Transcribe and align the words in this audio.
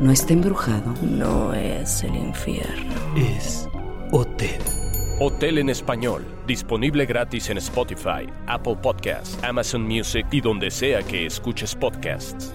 No 0.00 0.12
está 0.12 0.32
embrujado. 0.32 0.94
No 1.02 1.52
es 1.52 2.04
el 2.04 2.14
infierno. 2.14 2.94
Es 3.16 3.68
Hotel. 4.12 4.60
Hotel 5.18 5.58
en 5.58 5.70
español. 5.70 6.24
Disponible 6.46 7.04
gratis 7.04 7.50
en 7.50 7.58
Spotify, 7.58 8.28
Apple 8.46 8.76
Podcasts, 8.80 9.36
Amazon 9.42 9.82
Music 9.82 10.24
y 10.30 10.40
donde 10.40 10.70
sea 10.70 11.02
que 11.02 11.26
escuches 11.26 11.74
podcasts. 11.74 12.54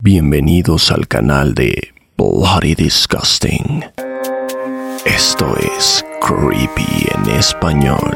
Bienvenidos 0.00 0.92
al 0.92 1.08
canal 1.08 1.54
de 1.54 1.92
Bloody 2.16 2.76
Disgusting. 2.76 3.84
Esto 5.04 5.56
es 5.56 6.04
Creepy 6.20 7.08
en 7.16 7.30
español, 7.34 8.14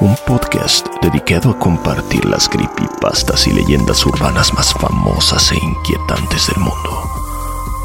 un 0.00 0.14
podcast 0.26 0.86
dedicado 1.00 1.52
a 1.52 1.58
compartir 1.58 2.22
las 2.26 2.50
creepypastas 2.50 3.46
y 3.46 3.54
leyendas 3.54 4.04
urbanas 4.04 4.52
más 4.52 4.74
famosas 4.74 5.52
e 5.52 5.56
inquietantes 5.56 6.48
del 6.48 6.58
mundo. 6.58 7.10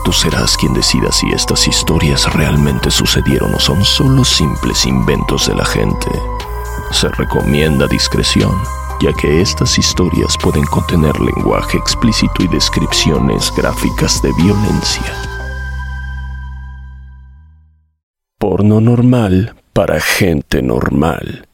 Tú 0.04 0.12
serás 0.12 0.58
quien 0.58 0.74
decida 0.74 1.10
si 1.14 1.30
estas 1.32 1.70
historias 1.70 2.34
realmente 2.34 2.92
sucedieron 2.92 3.56
o 3.56 3.60
son 3.62 3.86
solo 3.86 4.26
simples 4.26 4.86
inventos 4.86 5.48
de 5.48 5.56
la 5.56 5.64
gente. 5.64 6.10
Se 6.92 7.08
recomienda 7.08 7.88
discreción 7.88 8.52
ya 9.02 9.12
que 9.14 9.42
estas 9.42 9.78
historias 9.80 10.38
pueden 10.42 10.64
contener 10.66 11.20
lenguaje 11.20 11.78
explícito 11.78 12.44
y 12.44 12.48
descripciones 12.48 13.52
gráficas 13.56 14.22
de 14.22 14.32
violencia. 14.34 15.14
Porno 18.38 18.80
normal 18.80 19.56
para 19.74 20.00
gente 20.00 20.62
normal. 20.62 21.48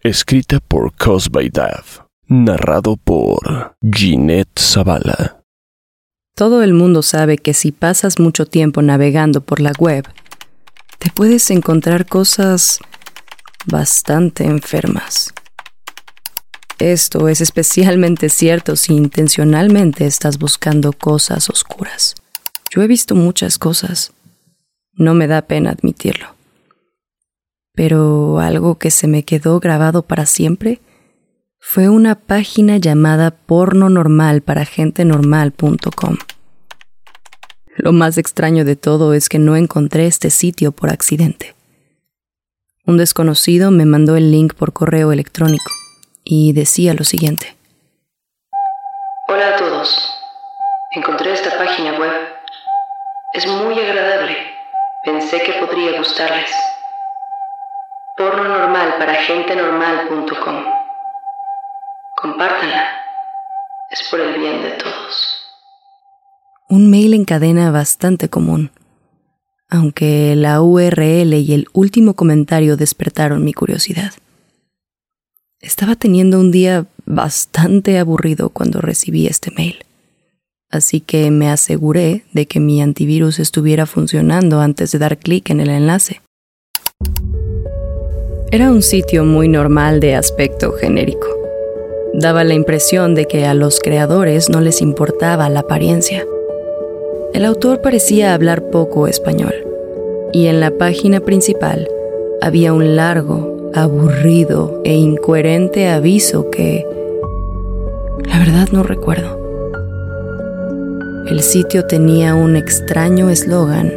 Escrita 0.00 0.60
por 0.60 0.94
Cosby 0.96 1.50
Dav. 1.50 2.06
Narrado 2.28 2.96
por 2.96 3.74
Ginette 3.82 4.60
Zavala. 4.60 5.42
Todo 6.34 6.62
el 6.62 6.72
mundo 6.72 7.02
sabe 7.02 7.36
que 7.36 7.52
si 7.52 7.72
pasas 7.72 8.18
mucho 8.18 8.46
tiempo 8.46 8.80
navegando 8.80 9.40
por 9.40 9.60
la 9.60 9.72
web, 9.78 10.08
te 10.98 11.10
puedes 11.10 11.50
encontrar 11.50 12.06
cosas 12.06 12.78
bastante 13.66 14.44
enfermas. 14.44 15.32
Esto 16.82 17.28
es 17.28 17.40
especialmente 17.40 18.28
cierto 18.28 18.74
si 18.74 18.94
intencionalmente 18.94 20.04
estás 20.04 20.36
buscando 20.36 20.92
cosas 20.92 21.48
oscuras. 21.48 22.16
Yo 22.72 22.82
he 22.82 22.88
visto 22.88 23.14
muchas 23.14 23.56
cosas. 23.56 24.12
No 24.92 25.14
me 25.14 25.28
da 25.28 25.42
pena 25.42 25.70
admitirlo. 25.70 26.34
Pero 27.72 28.40
algo 28.40 28.78
que 28.78 28.90
se 28.90 29.06
me 29.06 29.22
quedó 29.22 29.60
grabado 29.60 30.02
para 30.02 30.26
siempre 30.26 30.80
fue 31.60 31.88
una 31.88 32.16
página 32.16 32.78
llamada 32.78 33.30
pornonormalparagentenormal.com. 33.30 36.16
Lo 37.76 37.92
más 37.92 38.18
extraño 38.18 38.64
de 38.64 38.74
todo 38.74 39.14
es 39.14 39.28
que 39.28 39.38
no 39.38 39.54
encontré 39.54 40.08
este 40.08 40.30
sitio 40.30 40.72
por 40.72 40.90
accidente. 40.90 41.54
Un 42.84 42.96
desconocido 42.96 43.70
me 43.70 43.86
mandó 43.86 44.16
el 44.16 44.32
link 44.32 44.54
por 44.54 44.72
correo 44.72 45.12
electrónico 45.12 45.70
y 46.24 46.52
decía 46.52 46.94
lo 46.94 47.04
siguiente. 47.04 47.56
Hola 49.28 49.54
a 49.54 49.56
todos. 49.56 50.12
Encontré 50.92 51.32
esta 51.32 51.56
página 51.56 51.98
web. 51.98 52.12
Es 53.34 53.46
muy 53.46 53.78
agradable. 53.78 54.36
Pensé 55.04 55.40
que 55.42 55.54
podría 55.54 55.96
gustarles. 55.98 56.50
Porno 58.16 58.44
normal 58.44 58.96
para 58.98 59.14
gentenormal.com. 59.14 60.64
Compártanla. 62.20 63.02
Es 63.90 64.06
por 64.10 64.20
el 64.20 64.38
bien 64.38 64.62
de 64.62 64.70
todos. 64.72 65.42
Un 66.68 66.90
mail 66.90 67.14
en 67.14 67.24
cadena 67.24 67.70
bastante 67.70 68.28
común, 68.28 68.70
aunque 69.68 70.34
la 70.36 70.62
URL 70.62 71.34
y 71.34 71.52
el 71.52 71.68
último 71.72 72.14
comentario 72.14 72.76
despertaron 72.76 73.44
mi 73.44 73.52
curiosidad. 73.52 74.12
Estaba 75.62 75.94
teniendo 75.94 76.40
un 76.40 76.50
día 76.50 76.86
bastante 77.06 77.96
aburrido 78.00 78.48
cuando 78.48 78.80
recibí 78.80 79.28
este 79.28 79.52
mail, 79.52 79.76
así 80.70 81.00
que 81.00 81.30
me 81.30 81.48
aseguré 81.48 82.24
de 82.32 82.46
que 82.46 82.58
mi 82.58 82.82
antivirus 82.82 83.38
estuviera 83.38 83.86
funcionando 83.86 84.60
antes 84.60 84.90
de 84.90 84.98
dar 84.98 85.18
clic 85.18 85.50
en 85.50 85.60
el 85.60 85.70
enlace. 85.70 86.20
Era 88.50 88.72
un 88.72 88.82
sitio 88.82 89.24
muy 89.24 89.46
normal 89.46 90.00
de 90.00 90.16
aspecto 90.16 90.72
genérico. 90.72 91.28
Daba 92.12 92.42
la 92.42 92.54
impresión 92.54 93.14
de 93.14 93.26
que 93.26 93.46
a 93.46 93.54
los 93.54 93.78
creadores 93.78 94.50
no 94.50 94.60
les 94.60 94.82
importaba 94.82 95.48
la 95.48 95.60
apariencia. 95.60 96.26
El 97.34 97.44
autor 97.44 97.80
parecía 97.82 98.34
hablar 98.34 98.68
poco 98.70 99.06
español, 99.06 99.54
y 100.32 100.48
en 100.48 100.58
la 100.58 100.72
página 100.72 101.20
principal 101.20 101.88
había 102.40 102.72
un 102.72 102.96
largo, 102.96 103.51
aburrido 103.74 104.80
e 104.84 104.94
incoherente 104.94 105.88
aviso 105.88 106.50
que, 106.50 106.86
la 108.26 108.38
verdad, 108.38 108.68
no 108.72 108.82
recuerdo. 108.82 109.40
El 111.26 111.40
sitio 111.40 111.86
tenía 111.86 112.34
un 112.34 112.56
extraño 112.56 113.30
eslogan 113.30 113.92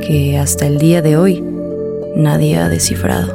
que 0.00 0.38
hasta 0.38 0.66
el 0.66 0.78
día 0.78 1.02
de 1.02 1.16
hoy 1.16 1.44
nadie 2.16 2.56
ha 2.56 2.68
descifrado. 2.68 3.34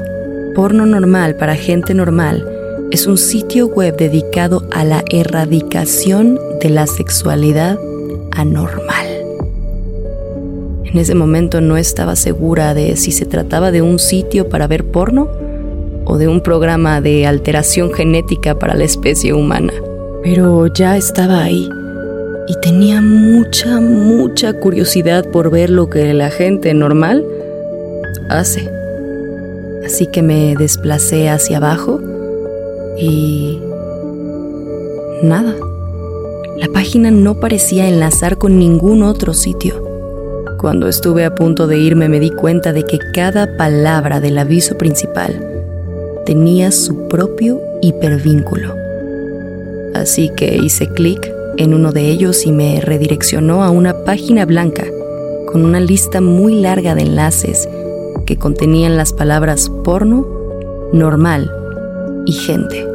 Porno 0.56 0.86
normal 0.86 1.36
para 1.36 1.56
gente 1.56 1.94
normal 1.94 2.48
es 2.92 3.06
un 3.06 3.18
sitio 3.18 3.68
web 3.68 3.96
dedicado 3.98 4.68
a 4.72 4.84
la 4.84 5.04
erradicación 5.12 6.40
de 6.62 6.70
la 6.70 6.88
sexualidad 6.88 7.78
anormal. 8.32 9.08
En 10.86 10.98
ese 10.98 11.14
momento 11.14 11.62
no 11.62 11.78
estaba 11.78 12.16
segura 12.16 12.74
de 12.74 12.96
si 12.96 13.12
se 13.12 13.26
trataba 13.26 13.72
de 13.72 13.84
un 13.84 14.00
sitio 14.00 14.50
para 14.50 14.66
ver 14.66 14.86
porno 14.86 15.30
o 16.10 16.18
de 16.18 16.28
un 16.28 16.42
programa 16.42 17.02
de 17.02 17.28
alteración 17.28 17.94
genética 17.94 18.58
para 18.58 18.74
la 18.74 18.84
especie 18.84 19.32
humana. 19.32 19.72
Pero 20.24 20.66
ya 20.66 20.98
estaba 20.98 21.44
ahí 21.44 21.70
y 22.48 22.60
tenía 22.62 23.00
mucha, 23.00 23.80
mucha 23.80 24.54
curiosidad 24.54 25.30
por 25.30 25.52
ver 25.52 25.70
lo 25.70 25.88
que 25.88 26.16
la 26.16 26.32
gente 26.32 26.74
normal 26.74 27.24
hace. 28.28 28.68
Así 29.86 30.08
que 30.08 30.24
me 30.24 30.56
desplacé 30.56 31.30
hacia 31.30 31.58
abajo 31.58 32.02
y... 32.98 33.62
nada. 35.22 35.56
La 36.58 36.68
página 36.74 37.12
no 37.12 37.40
parecía 37.40 37.88
enlazar 37.88 38.40
con 38.40 38.58
ningún 38.58 39.04
otro 39.04 39.36
sitio. 39.36 39.86
Cuando 40.58 40.88
estuve 40.88 41.24
a 41.24 41.36
punto 41.36 41.68
de 41.68 41.78
irme 41.78 42.10
me 42.10 42.20
di 42.20 42.32
cuenta 42.32 42.74
de 42.74 42.84
que 42.84 42.98
cada 43.14 43.56
palabra 43.58 44.20
del 44.20 44.40
aviso 44.40 44.78
principal 44.78 45.59
tenía 46.30 46.70
su 46.70 47.08
propio 47.08 47.60
hipervínculo. 47.82 48.76
Así 49.96 50.30
que 50.38 50.58
hice 50.58 50.86
clic 50.86 51.28
en 51.58 51.74
uno 51.74 51.92
de 51.92 52.06
ellos 52.06 52.46
y 52.46 52.52
me 52.52 52.80
redireccionó 52.82 53.64
a 53.64 53.72
una 53.72 54.04
página 54.04 54.46
blanca 54.46 54.86
con 55.52 55.66
una 55.66 55.80
lista 55.80 56.22
muy 56.22 56.62
larga 56.62 56.94
de 56.94 57.02
enlaces 57.02 57.68
que 58.28 58.38
contenían 58.38 58.96
las 58.96 59.12
palabras 59.12 59.72
porno, 59.84 60.24
normal 60.94 61.52
y 62.28 62.34
gente, 62.34 62.86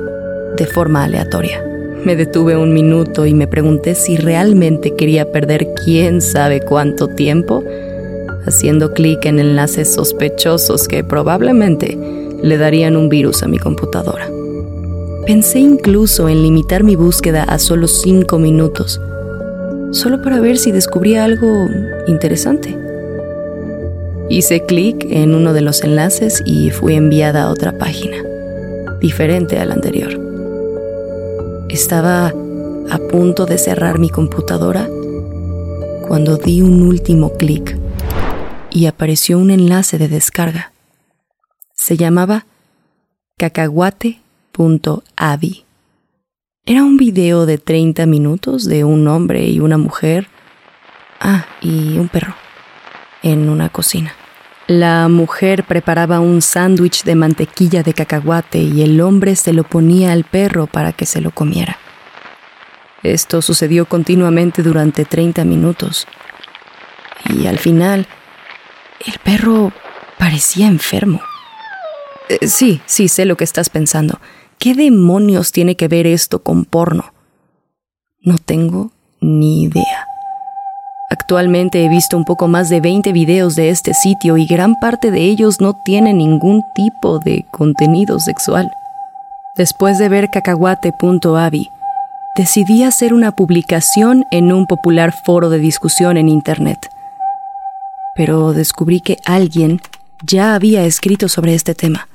de 0.57 0.67
forma 0.67 1.03
aleatoria. 1.03 1.61
Me 2.05 2.15
detuve 2.15 2.57
un 2.57 2.73
minuto 2.73 3.27
y 3.27 3.35
me 3.35 3.49
pregunté 3.49 3.97
si 3.97 4.17
realmente 4.17 4.95
quería 4.95 5.33
perder 5.33 5.75
quién 5.85 6.21
sabe 6.21 6.61
cuánto 6.61 7.09
tiempo 7.09 7.65
haciendo 8.47 8.93
clic 8.93 9.25
en 9.25 9.41
enlaces 9.41 9.93
sospechosos 9.93 10.87
que 10.87 11.03
probablemente 11.03 11.99
le 12.45 12.59
darían 12.59 12.97
un 12.97 13.09
virus 13.09 13.43
a 13.43 13.49
mi 13.49 13.59
computadora. 13.59 14.29
Pensé 15.27 15.61
incluso 15.61 16.29
en 16.29 16.43
limitar 16.43 16.85
mi 16.85 16.95
búsqueda 16.95 17.43
a 17.43 17.59
solo 17.59 17.89
cinco 17.89 18.39
minutos, 18.39 19.01
solo 19.93 20.21
para 20.21 20.41
ver 20.41 20.59
si 20.59 20.71
descubría 20.71 21.25
algo 21.25 21.67
interesante. 22.07 22.77
Hice 24.29 24.61
clic 24.67 25.07
en 25.09 25.35
uno 25.35 25.55
de 25.55 25.63
los 25.63 25.83
enlaces 25.85 26.43
y 26.45 26.71
fui 26.71 26.95
enviada 26.95 27.45
a 27.45 27.51
otra 27.51 27.79
página, 27.79 28.19
diferente 29.01 29.59
a 29.59 29.65
la 29.65 29.73
anterior. 29.73 30.21
Estaba 31.71 32.35
a 32.91 32.99
punto 33.11 33.47
de 33.47 33.57
cerrar 33.57 33.99
mi 33.99 34.11
computadora 34.11 34.87
cuando 36.07 36.37
di 36.37 36.61
un 36.61 36.83
último 36.83 37.33
clic 37.39 37.79
y 38.71 38.85
apareció 38.85 39.39
un 39.39 39.51
enlace 39.51 39.97
de 39.97 40.09
descarga. 40.09 40.74
Se 41.85 41.99
llamaba 41.99 42.47
cacahuate.avi. 43.37 45.65
Era 46.65 46.83
un 46.83 46.97
video 46.97 47.45
de 47.45 47.59
30 47.59 48.07
minutos 48.07 48.65
de 48.65 48.85
un 48.85 49.07
hombre 49.07 49.51
y 49.51 49.61
una 49.61 49.77
mujer, 49.77 50.29
ah, 51.21 51.45
y 51.61 51.99
un 51.99 52.09
perro, 52.09 52.35
en 53.23 53.51
una 53.51 53.69
cocina. 53.69 54.15
La 54.67 55.09
mujer 55.09 55.65
preparaba 55.65 56.21
un 56.21 56.41
sándwich 56.41 57.05
de 57.05 57.17
mantequilla 57.17 57.83
de 57.83 57.93
cacahuate 57.93 58.61
y 58.61 58.81
el 58.81 58.99
hombre 59.03 59.37
se 59.37 59.53
lo 59.53 59.65
ponía 59.65 60.13
al 60.13 60.25
perro 60.25 60.67
para 60.67 60.95
que 60.95 61.05
se 61.05 61.21
lo 61.21 61.33
comiera. 61.33 61.77
Esto 63.03 63.43
sucedió 63.43 63.85
continuamente 63.85 64.63
durante 64.63 65.05
30 65.05 65.45
minutos. 65.45 66.07
Y 67.29 67.47
al 67.47 67.59
final, 67.59 68.07
el 69.05 69.19
perro 69.19 69.71
parecía 70.17 70.67
enfermo. 70.67 71.21
Eh, 72.29 72.47
sí, 72.47 72.81
sí, 72.87 73.09
sé 73.09 73.25
lo 73.25 73.37
que 73.37 73.45
estás 73.45 73.71
pensando. 73.71 74.21
¿Qué 74.59 74.75
demonios 74.75 75.53
tiene 75.53 75.77
que 75.77 75.89
ver 75.89 76.07
esto 76.07 76.43
con 76.43 76.65
porno? 76.65 77.13
No 78.21 78.39
tengo 78.39 78.93
ni 79.21 79.65
idea. 79.65 80.07
Actualmente 81.11 81.85
he 81.85 81.89
visto 81.89 82.17
un 82.17 82.25
poco 82.25 82.49
más 82.49 82.71
de 82.71 82.81
20 82.81 83.13
videos 83.13 83.57
de 83.57 83.69
este 83.69 83.95
sitio 83.95 84.37
y 84.37 84.47
gran 84.47 84.75
parte 84.81 85.11
de 85.11 85.21
ellos 85.21 85.61
no 85.61 85.81
tienen 85.85 86.19
ningún 86.19 86.63
tipo 86.75 87.19
de 87.19 87.45
contenido 87.53 88.19
sexual. 88.21 88.71
Después 89.57 89.99
de 89.99 90.09
ver 90.09 90.31
cacahuate.avi, 90.31 91.69
decidí 92.37 92.83
hacer 92.83 93.15
una 93.15 93.37
publicación 93.37 94.25
en 94.31 94.53
un 94.53 94.67
popular 94.67 95.13
foro 95.13 95.51
de 95.51 95.59
discusión 95.59 96.17
en 96.17 96.29
Internet 96.29 96.89
pero 98.15 98.53
descubrí 98.53 99.01
que 99.01 99.19
alguien 99.25 99.81
ya 100.23 100.55
había 100.55 100.85
escrito 100.85 101.29
sobre 101.29 101.55
este 101.55 101.75
tema. 101.75 102.09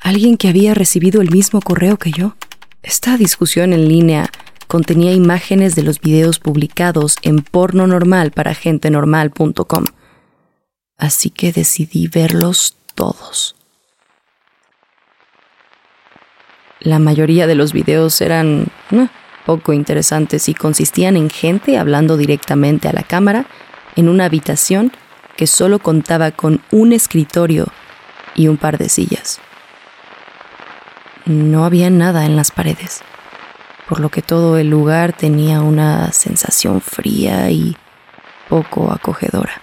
Alguien 0.00 0.36
que 0.36 0.48
había 0.48 0.74
recibido 0.74 1.20
el 1.20 1.30
mismo 1.30 1.60
correo 1.60 1.96
que 1.96 2.10
yo. 2.10 2.36
Esta 2.82 3.16
discusión 3.16 3.72
en 3.72 3.88
línea 3.88 4.30
contenía 4.66 5.12
imágenes 5.12 5.74
de 5.74 5.82
los 5.82 6.00
videos 6.00 6.38
publicados 6.38 7.16
en 7.22 7.42
pornonormal 7.42 8.30
para 8.30 8.54
gentenormal.com. 8.54 9.84
Así 10.98 11.30
que 11.30 11.52
decidí 11.52 12.08
verlos 12.08 12.76
todos. 12.94 13.56
La 16.80 16.98
mayoría 16.98 17.46
de 17.46 17.54
los 17.54 17.72
videos 17.72 18.20
eran 18.20 18.68
poco 19.44 19.72
interesantes 19.72 20.48
y 20.48 20.54
consistían 20.54 21.16
en 21.16 21.30
gente 21.30 21.78
hablando 21.78 22.16
directamente 22.16 22.88
a 22.88 22.92
la 22.92 23.02
cámara 23.02 23.46
en 23.94 24.08
una 24.08 24.26
habitación 24.26 24.92
que 25.36 25.46
solo 25.46 25.78
contaba 25.78 26.30
con 26.30 26.62
un 26.70 26.92
escritorio 26.92 27.66
y 28.34 28.48
un 28.48 28.56
par 28.56 28.78
de 28.78 28.88
sillas. 28.88 29.40
No 31.26 31.64
había 31.64 31.90
nada 31.90 32.24
en 32.24 32.36
las 32.36 32.52
paredes, 32.52 33.02
por 33.88 33.98
lo 33.98 34.10
que 34.10 34.22
todo 34.22 34.58
el 34.58 34.70
lugar 34.70 35.12
tenía 35.12 35.60
una 35.60 36.12
sensación 36.12 36.80
fría 36.80 37.50
y 37.50 37.76
poco 38.48 38.92
acogedora. 38.92 39.60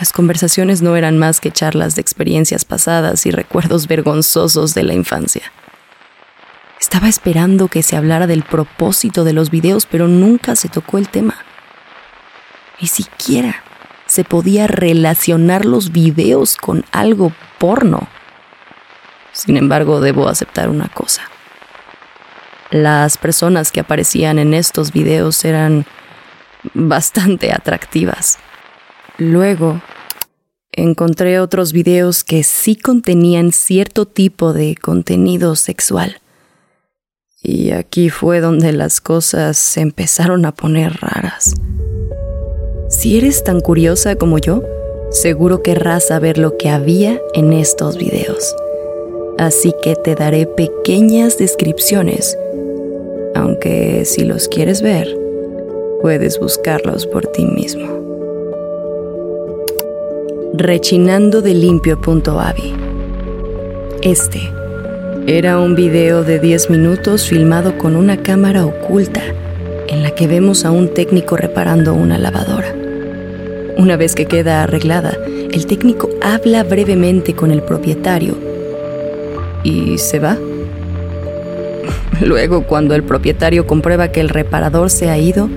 Las 0.00 0.12
conversaciones 0.12 0.82
no 0.82 0.96
eran 0.96 1.16
más 1.16 1.40
que 1.40 1.52
charlas 1.52 1.94
de 1.94 2.00
experiencias 2.00 2.64
pasadas 2.64 3.24
y 3.24 3.30
recuerdos 3.30 3.86
vergonzosos 3.86 4.74
de 4.74 4.82
la 4.82 4.94
infancia. 4.94 5.52
Estaba 6.80 7.08
esperando 7.08 7.68
que 7.68 7.84
se 7.84 7.96
hablara 7.96 8.26
del 8.26 8.42
propósito 8.42 9.22
de 9.22 9.34
los 9.34 9.50
videos, 9.50 9.86
pero 9.86 10.08
nunca 10.08 10.56
se 10.56 10.68
tocó 10.68 10.98
el 10.98 11.08
tema. 11.08 11.36
Ni 12.80 12.88
siquiera 12.88 13.62
se 14.06 14.24
podía 14.24 14.66
relacionar 14.66 15.64
los 15.64 15.92
videos 15.92 16.56
con 16.56 16.84
algo 16.90 17.32
porno. 17.58 18.08
Sin 19.32 19.56
embargo, 19.56 20.00
debo 20.00 20.28
aceptar 20.28 20.68
una 20.68 20.88
cosa. 20.88 21.22
Las 22.70 23.16
personas 23.16 23.72
que 23.72 23.80
aparecían 23.80 24.38
en 24.38 24.52
estos 24.52 24.92
videos 24.92 25.44
eran 25.44 25.86
bastante 26.74 27.52
atractivas. 27.52 28.38
Luego, 29.16 29.80
encontré 30.72 31.40
otros 31.40 31.72
videos 31.72 32.24
que 32.24 32.42
sí 32.42 32.76
contenían 32.76 33.52
cierto 33.52 34.06
tipo 34.06 34.52
de 34.52 34.76
contenido 34.76 35.56
sexual. 35.56 36.20
Y 37.42 37.70
aquí 37.70 38.10
fue 38.10 38.40
donde 38.40 38.72
las 38.72 39.00
cosas 39.00 39.56
se 39.56 39.80
empezaron 39.80 40.44
a 40.44 40.52
poner 40.52 40.98
raras. 41.00 41.54
Si 42.90 43.16
eres 43.16 43.44
tan 43.44 43.60
curiosa 43.60 44.16
como 44.16 44.38
yo, 44.38 44.62
seguro 45.10 45.62
querrás 45.62 46.08
saber 46.08 46.38
lo 46.38 46.56
que 46.56 46.68
había 46.68 47.20
en 47.34 47.52
estos 47.52 47.96
videos. 47.96 48.54
Así 49.38 49.72
que 49.80 49.94
te 49.94 50.16
daré 50.16 50.46
pequeñas 50.46 51.38
descripciones, 51.38 52.36
aunque 53.36 54.04
si 54.04 54.24
los 54.24 54.48
quieres 54.48 54.82
ver, 54.82 55.16
puedes 56.02 56.40
buscarlos 56.40 57.06
por 57.06 57.24
ti 57.28 57.44
mismo. 57.44 57.86
Rechinando 60.54 61.40
de 61.40 61.54
limpio.avi. 61.54 62.74
Este 64.02 64.40
era 65.28 65.60
un 65.60 65.76
video 65.76 66.24
de 66.24 66.40
10 66.40 66.70
minutos 66.70 67.28
filmado 67.28 67.78
con 67.78 67.94
una 67.94 68.16
cámara 68.16 68.66
oculta 68.66 69.22
en 69.86 70.02
la 70.02 70.10
que 70.10 70.26
vemos 70.26 70.64
a 70.64 70.72
un 70.72 70.92
técnico 70.92 71.36
reparando 71.36 71.94
una 71.94 72.18
lavadora. 72.18 72.74
Una 73.76 73.96
vez 73.96 74.16
que 74.16 74.26
queda 74.26 74.64
arreglada, 74.64 75.16
el 75.52 75.66
técnico 75.66 76.10
habla 76.22 76.64
brevemente 76.64 77.34
con 77.34 77.52
el 77.52 77.62
propietario 77.62 78.47
y 79.62 79.98
se 79.98 80.18
va. 80.18 80.36
Luego, 82.20 82.64
cuando 82.64 82.94
el 82.94 83.04
propietario 83.04 83.66
comprueba 83.66 84.08
que 84.08 84.20
el 84.20 84.28
reparador 84.28 84.90
se 84.90 85.08
ha 85.10 85.18
ido, 85.18 85.48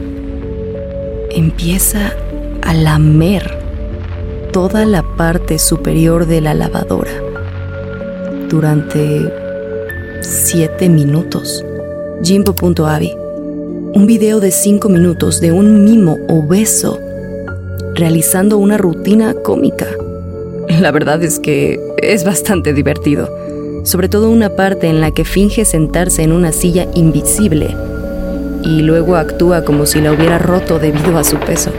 empieza 1.31 2.13
a 2.61 2.73
lamer 2.73 3.57
toda 4.51 4.85
la 4.85 5.03
parte 5.15 5.59
superior 5.59 6.25
de 6.25 6.41
la 6.41 6.53
lavadora 6.53 7.11
durante 8.49 9.31
siete 10.21 10.89
minutos. 10.89 11.65
Jimbo.avi 12.23 13.21
un 13.93 14.05
video 14.07 14.39
de 14.39 14.51
5 14.51 14.87
minutos 14.87 15.41
de 15.41 15.51
un 15.51 15.83
mimo 15.83 16.17
obeso 16.29 16.97
realizando 17.93 18.57
una 18.57 18.77
rutina 18.77 19.33
cómica. 19.33 19.85
La 20.79 20.91
verdad 20.91 21.21
es 21.21 21.39
que 21.39 21.77
es 21.97 22.23
bastante 22.23 22.73
divertido, 22.73 23.29
sobre 23.83 24.09
todo 24.09 24.29
una 24.29 24.55
parte 24.55 24.87
en 24.87 25.01
la 25.01 25.11
que 25.11 25.25
finge 25.25 25.65
sentarse 25.65 26.23
en 26.23 26.31
una 26.31 26.51
silla 26.51 26.87
invisible 26.93 27.75
y 28.63 28.81
luego 28.81 29.15
actúa 29.15 29.63
como 29.63 29.85
si 29.85 30.01
la 30.01 30.11
hubiera 30.11 30.37
roto 30.37 30.77
debido 30.79 31.17
a 31.17 31.23
su 31.23 31.37
peso. 31.37 31.71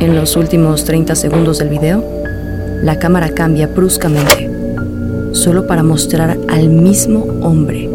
En 0.00 0.14
los 0.14 0.36
últimos 0.36 0.84
30 0.84 1.14
segundos 1.14 1.58
del 1.58 1.70
video, 1.70 2.04
la 2.82 2.98
cámara 2.98 3.30
cambia 3.30 3.66
bruscamente, 3.66 4.50
solo 5.32 5.66
para 5.66 5.82
mostrar 5.82 6.38
al 6.48 6.68
mismo 6.68 7.24
hombre 7.42 7.88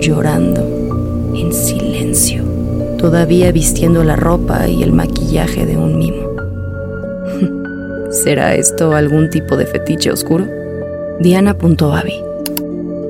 llorando 0.00 1.32
en 1.34 1.52
silencio, 1.52 2.44
todavía 2.98 3.52
vistiendo 3.52 4.02
la 4.02 4.16
ropa 4.16 4.66
y 4.68 4.82
el 4.82 4.92
maquillaje 4.92 5.66
de 5.66 5.76
un 5.76 5.98
mimo. 5.98 6.30
¿Será 8.10 8.54
esto 8.54 8.94
algún 8.94 9.30
tipo 9.30 9.56
de 9.56 9.66
fetiche 9.66 10.10
oscuro? 10.10 10.65
Diana.avi. 11.20 12.22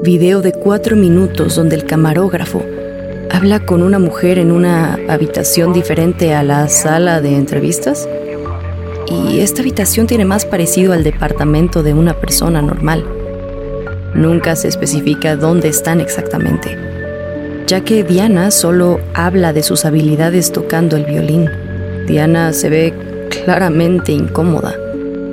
Video 0.02 0.42
de 0.42 0.52
cuatro 0.52 0.96
minutos 0.96 1.56
donde 1.56 1.76
el 1.76 1.84
camarógrafo 1.84 2.62
habla 3.30 3.60
con 3.60 3.82
una 3.82 3.98
mujer 3.98 4.38
en 4.38 4.50
una 4.50 4.98
habitación 5.08 5.72
diferente 5.72 6.34
a 6.34 6.42
la 6.42 6.68
sala 6.68 7.20
de 7.20 7.36
entrevistas. 7.36 8.08
Y 9.08 9.40
esta 9.40 9.62
habitación 9.62 10.06
tiene 10.06 10.24
más 10.24 10.44
parecido 10.44 10.92
al 10.92 11.04
departamento 11.04 11.82
de 11.82 11.94
una 11.94 12.14
persona 12.14 12.62
normal. 12.62 13.04
Nunca 14.14 14.56
se 14.56 14.68
especifica 14.68 15.36
dónde 15.36 15.68
están 15.68 16.00
exactamente 16.00 16.86
ya 17.66 17.80
que 17.80 18.04
Diana 18.04 18.52
solo 18.52 19.00
habla 19.12 19.52
de 19.52 19.62
sus 19.62 19.84
habilidades 19.84 20.52
tocando 20.52 20.96
el 20.96 21.04
violín. 21.04 21.50
Diana 22.06 22.52
se 22.52 22.68
ve 22.68 22.94
claramente 23.28 24.12
incómoda, 24.12 24.76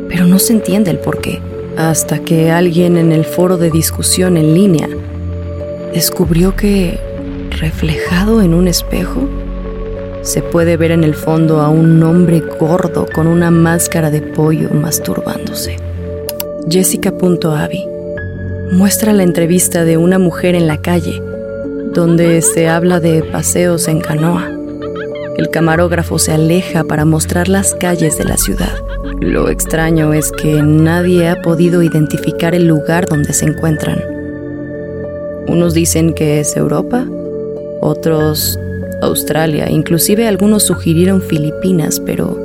pero 0.10 0.26
no 0.26 0.40
se 0.40 0.54
entiende 0.54 0.90
el 0.90 0.98
por 0.98 1.22
qué, 1.22 1.40
hasta 1.78 2.20
que 2.20 2.52
alguien 2.52 2.98
en 2.98 3.12
el 3.12 3.26
foro 3.26 3.58
de 3.58 3.72
discusión 3.72 4.38
en 4.38 4.54
línea 4.54 4.88
descubrió 5.94 6.56
que, 6.56 7.00
reflejado 7.60 8.42
en 8.42 8.54
un 8.54 8.68
espejo, 8.68 9.28
se 10.22 10.42
puede 10.42 10.78
ver 10.78 10.92
en 10.92 11.04
el 11.04 11.16
fondo 11.16 11.60
a 11.60 11.70
un 11.70 12.02
hombre 12.02 12.42
gordo 12.60 13.06
con 13.14 13.28
una 13.28 13.52
máscara 13.52 14.10
de 14.10 14.22
pollo 14.22 14.70
masturbándose. 14.70 15.78
Jessica.avi 16.70 17.86
muestra 18.72 19.14
la 19.14 19.24
entrevista 19.24 19.84
de 19.84 19.98
una 19.98 20.18
mujer 20.18 20.56
en 20.56 20.68
la 20.68 20.82
calle, 20.82 21.22
donde 21.94 22.42
se 22.42 22.70
habla 22.70 23.00
de 23.00 23.22
paseos 23.24 23.88
en 23.88 24.00
canoa. 24.00 24.50
El 25.38 25.50
camarógrafo 25.50 26.18
se 26.20 26.32
aleja 26.32 26.84
para 26.84 27.06
mostrar 27.06 27.50
las 27.50 27.76
calles 27.76 28.18
de 28.18 28.24
la 28.24 28.38
ciudad. 28.38 28.74
Lo 29.24 29.48
extraño 29.48 30.12
es 30.12 30.34
que 30.34 30.62
nadie 30.62 31.30
ha 31.30 31.42
podido 31.42 31.82
identificar 31.82 32.54
el 32.54 32.68
lugar 32.68 33.08
donde 33.08 33.32
se 33.32 33.46
encuentran. 33.46 34.04
Unos 35.48 35.74
dicen 35.74 36.14
que 36.14 36.42
es 36.42 36.58
Europa, 36.58 37.08
otros 37.80 38.60
Australia, 39.02 39.70
inclusive 39.70 40.28
algunos 40.28 40.64
sugirieron 40.64 41.22
Filipinas, 41.22 42.02
pero 42.02 42.38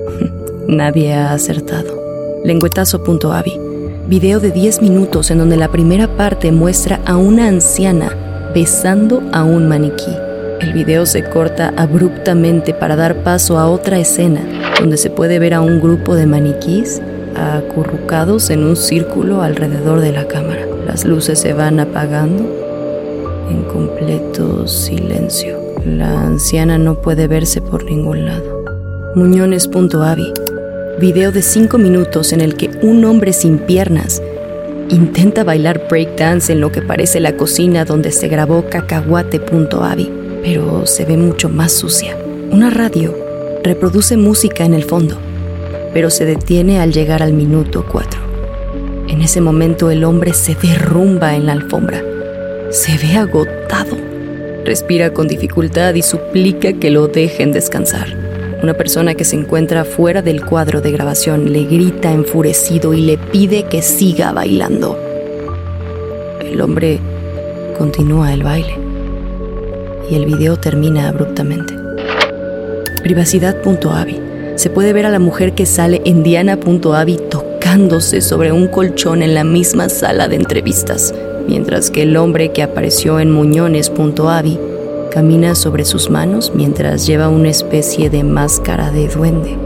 nadie 0.68 1.12
ha 1.12 1.32
acertado. 1.32 2.00
Lenguetazo.avi, 2.44 3.58
video 4.06 4.38
de 4.38 4.52
10 4.52 4.82
minutos 4.82 5.32
en 5.32 5.38
donde 5.38 5.56
la 5.56 5.72
primera 5.72 6.06
parte 6.16 6.52
muestra 6.52 7.00
a 7.04 7.16
una 7.16 7.48
anciana 7.48 8.16
besando 8.54 9.24
a 9.32 9.42
un 9.42 9.66
maniquí. 9.68 10.14
El 10.60 10.72
video 10.72 11.04
se 11.04 11.24
corta 11.24 11.74
abruptamente 11.76 12.72
para 12.74 12.94
dar 12.94 13.24
paso 13.24 13.58
a 13.58 13.68
otra 13.68 13.98
escena 13.98 14.55
donde 14.80 14.96
se 14.96 15.10
puede 15.10 15.38
ver 15.38 15.54
a 15.54 15.60
un 15.60 15.80
grupo 15.80 16.14
de 16.14 16.26
maniquís 16.26 17.00
acurrucados 17.34 18.50
en 18.50 18.64
un 18.64 18.76
círculo 18.76 19.42
alrededor 19.42 20.00
de 20.00 20.12
la 20.12 20.26
cámara. 20.26 20.66
Las 20.86 21.04
luces 21.04 21.38
se 21.38 21.52
van 21.52 21.80
apagando 21.80 22.44
en 23.50 23.62
completo 23.64 24.66
silencio. 24.66 25.58
La 25.84 26.22
anciana 26.22 26.78
no 26.78 27.00
puede 27.00 27.26
verse 27.28 27.60
por 27.60 27.84
ningún 27.84 28.26
lado. 28.26 28.64
Muñones.avi, 29.14 30.32
video 31.00 31.32
de 31.32 31.42
5 31.42 31.78
minutos 31.78 32.32
en 32.32 32.40
el 32.40 32.56
que 32.56 32.70
un 32.82 33.04
hombre 33.04 33.32
sin 33.32 33.58
piernas 33.58 34.22
intenta 34.88 35.42
bailar 35.42 35.88
breakdance 35.88 36.52
en 36.52 36.60
lo 36.60 36.70
que 36.70 36.82
parece 36.82 37.20
la 37.20 37.36
cocina 37.36 37.84
donde 37.84 38.12
se 38.12 38.28
grabó 38.28 38.64
cacahuate.avi, 38.68 40.10
pero 40.42 40.86
se 40.86 41.04
ve 41.04 41.16
mucho 41.16 41.48
más 41.48 41.72
sucia. 41.72 42.16
Una 42.50 42.70
radio 42.70 43.25
reproduce 43.66 44.16
música 44.16 44.64
en 44.64 44.74
el 44.74 44.84
fondo, 44.84 45.18
pero 45.92 46.08
se 46.08 46.24
detiene 46.24 46.80
al 46.80 46.92
llegar 46.92 47.22
al 47.22 47.32
minuto 47.32 47.84
4. 47.90 48.20
En 49.08 49.22
ese 49.22 49.40
momento 49.40 49.90
el 49.90 50.04
hombre 50.04 50.34
se 50.34 50.54
derrumba 50.54 51.34
en 51.34 51.46
la 51.46 51.52
alfombra. 51.52 52.02
Se 52.70 52.96
ve 52.98 53.16
agotado. 53.16 53.96
Respira 54.64 55.12
con 55.12 55.28
dificultad 55.28 55.94
y 55.94 56.02
suplica 56.02 56.72
que 56.74 56.90
lo 56.90 57.08
dejen 57.08 57.52
descansar. 57.52 58.06
Una 58.62 58.74
persona 58.74 59.14
que 59.14 59.24
se 59.24 59.36
encuentra 59.36 59.84
fuera 59.84 60.22
del 60.22 60.44
cuadro 60.44 60.80
de 60.80 60.92
grabación 60.92 61.52
le 61.52 61.64
grita 61.64 62.12
enfurecido 62.12 62.94
y 62.94 63.00
le 63.02 63.18
pide 63.18 63.64
que 63.64 63.82
siga 63.82 64.32
bailando. 64.32 64.98
El 66.40 66.60
hombre 66.60 67.00
continúa 67.78 68.32
el 68.32 68.42
baile 68.42 68.78
y 70.10 70.14
el 70.14 70.26
video 70.26 70.56
termina 70.56 71.08
abruptamente. 71.08 71.85
Privacidad.avi. 73.06 74.20
Se 74.56 74.68
puede 74.68 74.92
ver 74.92 75.06
a 75.06 75.10
la 75.10 75.20
mujer 75.20 75.52
que 75.54 75.64
sale 75.64 76.02
en 76.04 76.24
Diana.avi 76.24 77.18
tocándose 77.30 78.20
sobre 78.20 78.50
un 78.50 78.66
colchón 78.66 79.22
en 79.22 79.32
la 79.32 79.44
misma 79.44 79.88
sala 79.88 80.26
de 80.26 80.34
entrevistas, 80.34 81.14
mientras 81.46 81.92
que 81.92 82.02
el 82.02 82.16
hombre 82.16 82.50
que 82.50 82.64
apareció 82.64 83.20
en 83.20 83.30
Muñones.avi 83.30 84.58
camina 85.12 85.54
sobre 85.54 85.84
sus 85.84 86.10
manos 86.10 86.50
mientras 86.52 87.06
lleva 87.06 87.28
una 87.28 87.48
especie 87.48 88.10
de 88.10 88.24
máscara 88.24 88.90
de 88.90 89.06
duende. 89.06 89.56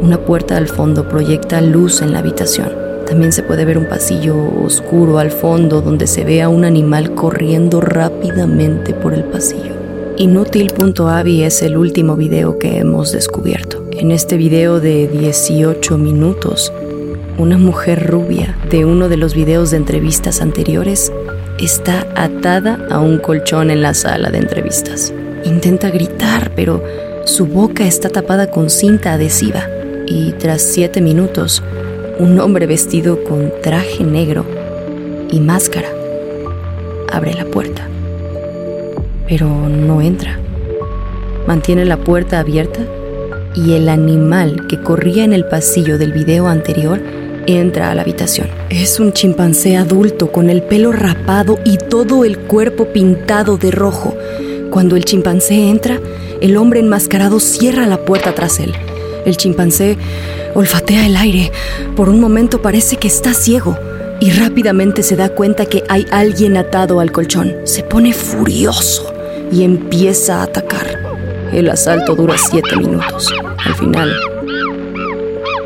Una 0.00 0.18
puerta 0.18 0.56
al 0.56 0.68
fondo 0.68 1.08
proyecta 1.08 1.60
luz 1.60 2.00
en 2.00 2.12
la 2.12 2.20
habitación. 2.20 2.70
También 3.08 3.32
se 3.32 3.42
puede 3.42 3.64
ver 3.64 3.76
un 3.76 3.88
pasillo 3.88 4.36
oscuro 4.64 5.18
al 5.18 5.32
fondo 5.32 5.80
donde 5.80 6.06
se 6.06 6.22
ve 6.22 6.42
a 6.42 6.48
un 6.48 6.64
animal 6.64 7.16
corriendo 7.16 7.80
rápidamente 7.80 8.94
por 8.94 9.14
el 9.14 9.24
pasillo. 9.24 9.77
Inútil.avi 10.20 11.44
es 11.44 11.62
el 11.62 11.76
último 11.76 12.16
video 12.16 12.58
que 12.58 12.78
hemos 12.78 13.12
descubierto. 13.12 13.88
En 13.92 14.10
este 14.10 14.36
video 14.36 14.80
de 14.80 15.06
18 15.06 15.96
minutos, 15.96 16.72
una 17.38 17.56
mujer 17.56 18.04
rubia 18.04 18.58
de 18.68 18.84
uno 18.84 19.08
de 19.08 19.16
los 19.16 19.32
videos 19.32 19.70
de 19.70 19.76
entrevistas 19.76 20.40
anteriores 20.42 21.12
está 21.60 22.04
atada 22.16 22.84
a 22.90 22.98
un 22.98 23.18
colchón 23.18 23.70
en 23.70 23.80
la 23.80 23.94
sala 23.94 24.30
de 24.30 24.38
entrevistas. 24.38 25.14
Intenta 25.44 25.88
gritar, 25.88 26.50
pero 26.56 26.82
su 27.24 27.46
boca 27.46 27.86
está 27.86 28.08
tapada 28.08 28.50
con 28.50 28.70
cinta 28.70 29.12
adhesiva 29.12 29.68
y 30.04 30.32
tras 30.32 30.62
siete 30.62 31.00
minutos, 31.00 31.62
un 32.18 32.40
hombre 32.40 32.66
vestido 32.66 33.22
con 33.22 33.52
traje 33.62 34.02
negro 34.02 34.44
y 35.30 35.38
máscara 35.38 35.90
abre 37.08 37.34
la 37.34 37.44
puerta. 37.44 37.88
Pero 39.28 39.46
no 39.68 40.00
entra. 40.00 40.38
Mantiene 41.46 41.84
la 41.84 41.98
puerta 41.98 42.40
abierta 42.40 42.80
y 43.54 43.74
el 43.74 43.88
animal 43.88 44.66
que 44.68 44.80
corría 44.80 45.24
en 45.24 45.32
el 45.32 45.44
pasillo 45.44 45.98
del 45.98 46.12
video 46.12 46.48
anterior 46.48 47.00
entra 47.46 47.90
a 47.90 47.94
la 47.94 48.02
habitación. 48.02 48.48
Es 48.68 49.00
un 49.00 49.12
chimpancé 49.12 49.76
adulto 49.76 50.30
con 50.30 50.50
el 50.50 50.62
pelo 50.62 50.92
rapado 50.92 51.58
y 51.64 51.78
todo 51.78 52.24
el 52.24 52.38
cuerpo 52.38 52.86
pintado 52.92 53.56
de 53.56 53.70
rojo. 53.70 54.14
Cuando 54.70 54.96
el 54.96 55.04
chimpancé 55.04 55.68
entra, 55.68 55.98
el 56.40 56.56
hombre 56.56 56.80
enmascarado 56.80 57.40
cierra 57.40 57.86
la 57.86 58.04
puerta 58.04 58.34
tras 58.34 58.60
él. 58.60 58.74
El 59.24 59.36
chimpancé 59.36 59.96
olfatea 60.54 61.06
el 61.06 61.16
aire. 61.16 61.50
Por 61.96 62.08
un 62.08 62.20
momento 62.20 62.60
parece 62.62 62.96
que 62.96 63.08
está 63.08 63.32
ciego 63.34 63.78
y 64.20 64.30
rápidamente 64.30 65.02
se 65.02 65.16
da 65.16 65.30
cuenta 65.30 65.66
que 65.66 65.84
hay 65.88 66.06
alguien 66.10 66.56
atado 66.56 67.00
al 67.00 67.12
colchón. 67.12 67.54
Se 67.64 67.82
pone 67.82 68.12
furioso 68.12 69.17
y 69.50 69.64
empieza 69.64 70.40
a 70.40 70.44
atacar. 70.44 70.86
El 71.52 71.68
asalto 71.70 72.14
dura 72.14 72.36
siete 72.36 72.76
minutos. 72.76 73.32
Al 73.64 73.74
final, 73.74 74.12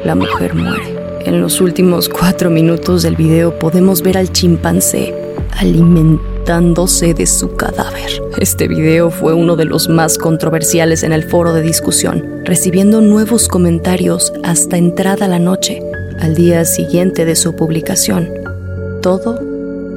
la 0.04 0.14
mujer 0.14 0.54
muere. 0.54 0.96
En 1.24 1.40
los 1.40 1.60
últimos 1.60 2.08
cuatro 2.08 2.50
minutos 2.50 3.02
del 3.02 3.16
video 3.16 3.58
podemos 3.58 4.02
ver 4.02 4.18
al 4.18 4.32
chimpancé 4.32 5.14
alimentándose 5.58 7.14
de 7.14 7.26
su 7.26 7.54
cadáver. 7.54 8.10
Este 8.38 8.66
video 8.66 9.10
fue 9.10 9.32
uno 9.32 9.54
de 9.54 9.64
los 9.64 9.88
más 9.88 10.18
controversiales 10.18 11.02
en 11.04 11.12
el 11.12 11.24
foro 11.24 11.52
de 11.52 11.62
discusión, 11.62 12.42
recibiendo 12.44 13.00
nuevos 13.00 13.48
comentarios 13.48 14.32
hasta 14.42 14.76
entrada 14.76 15.28
la 15.28 15.38
noche. 15.38 15.80
Al 16.20 16.34
día 16.34 16.64
siguiente 16.64 17.24
de 17.24 17.36
su 17.36 17.54
publicación, 17.54 18.28
todo 19.00 19.38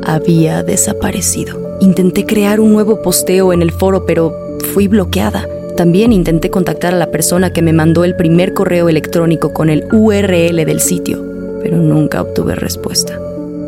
había 0.04 0.62
desaparecido. 0.64 1.65
Intenté 1.80 2.26
crear 2.26 2.60
un 2.60 2.74
nuevo 2.74 3.02
posteo 3.02 3.54
en 3.54 3.62
el 3.62 3.72
foro, 3.72 4.06
pero 4.06 4.34
fui 4.74 4.88
bloqueada. 4.88 5.48
También 5.76 6.14
intenté 6.14 6.50
contactar 6.50 6.94
a 6.94 6.98
la 6.98 7.12
persona 7.12 7.52
que 7.52 7.62
me 7.62 7.74
mandó 7.74 8.04
el 8.04 8.16
primer 8.16 8.54
correo 8.54 8.88
electrónico 8.88 9.54
con 9.54 9.70
el 9.70 9.86
URL 9.92 10.66
del 10.66 10.80
sitio, 10.80 11.22
pero 11.62 11.78
nunca 11.78 12.22
obtuve 12.22 12.56
respuesta. 12.56 13.20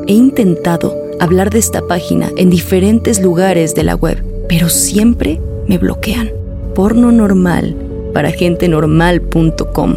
He 0.08 0.14
intentado 0.14 0.96
hablar 1.20 1.50
de 1.50 1.60
esta 1.60 1.82
página 1.86 2.30
en 2.38 2.50
diferentes 2.50 3.22
lugares 3.22 3.76
de 3.76 3.84
la 3.84 3.96
web, 3.96 4.24
pero 4.48 4.70
siempre 4.70 5.42
me 5.68 5.78
bloquean. 5.78 6.32
Porno 6.74 7.12
normal 7.12 7.76
para 8.14 8.32
gente 8.32 8.68
normal.com 8.68 9.96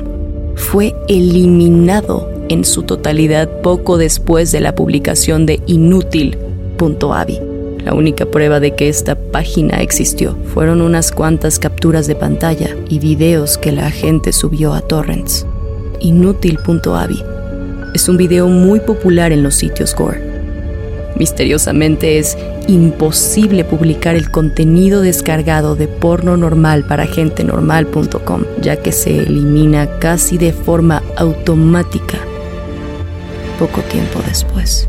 fue 0.57 0.95
eliminado 1.09 2.29
en 2.49 2.64
su 2.64 2.83
totalidad 2.83 3.49
poco 3.62 3.97
después 3.97 4.50
de 4.50 4.61
la 4.61 4.75
publicación 4.75 5.47
de 5.47 5.61
inútil.avi. 5.67 7.50
La 7.85 7.95
única 7.95 8.27
prueba 8.27 8.61
de 8.61 8.75
que 8.75 8.89
esta 8.89 9.15
página 9.17 9.81
existió 9.81 10.37
fueron 10.55 10.81
unas 10.81 11.13
cuantas 11.13 11.59
capturas 11.59 12.07
de 12.07 12.15
pantalla 12.15 12.77
y 12.89 12.99
videos 12.99 13.59
que 13.59 13.73
la 13.73 13.91
gente 13.91 14.33
subió 14.33 14.75
a 14.75 14.81
torrents. 14.83 15.47
Inútil.avi 16.01 17.23
es 17.95 18.09
un 18.09 18.17
video 18.17 18.49
muy 18.49 18.81
popular 18.81 19.33
en 19.33 19.43
los 19.43 19.55
sitios 19.57 19.95
gore. 19.95 20.21
Misteriosamente 21.17 22.19
es 22.19 22.37
imposible 22.69 23.65
publicar 23.65 24.15
el 24.15 24.31
contenido 24.31 25.03
descargado 25.03 25.75
de 25.75 25.89
porno 25.89 26.37
normal 26.37 26.85
para 26.85 27.07
gentenormal.com, 27.07 28.45
ya 28.63 28.77
que 28.77 28.93
se 28.93 29.19
elimina 29.19 29.99
casi 29.99 30.39
de 30.39 30.53
forma 30.53 31.03
automática 31.17 32.19
poco 33.59 33.83
tiempo 33.83 34.21
después. 34.27 34.89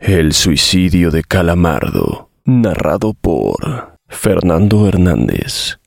El 0.00 0.32
suicidio 0.32 1.10
de 1.10 1.22
Calamardo, 1.22 2.30
narrado 2.46 3.12
por 3.12 3.98
Fernando 4.08 4.88
Hernández. 4.88 5.78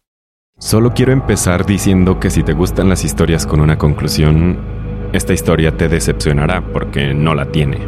Solo 0.60 0.94
quiero 0.94 1.12
empezar 1.12 1.66
diciendo 1.66 2.20
que 2.20 2.30
si 2.30 2.44
te 2.44 2.54
gustan 2.54 2.90
las 2.90 3.04
historias 3.04 3.48
con 3.48 3.60
una 3.60 3.80
conclusión, 3.80 4.60
esta 5.14 5.34
historia 5.34 5.76
te 5.78 5.90
decepcionará 5.90 6.64
porque 6.72 7.16
no 7.16 7.34
la 7.34 7.52
tiene. 7.52 7.80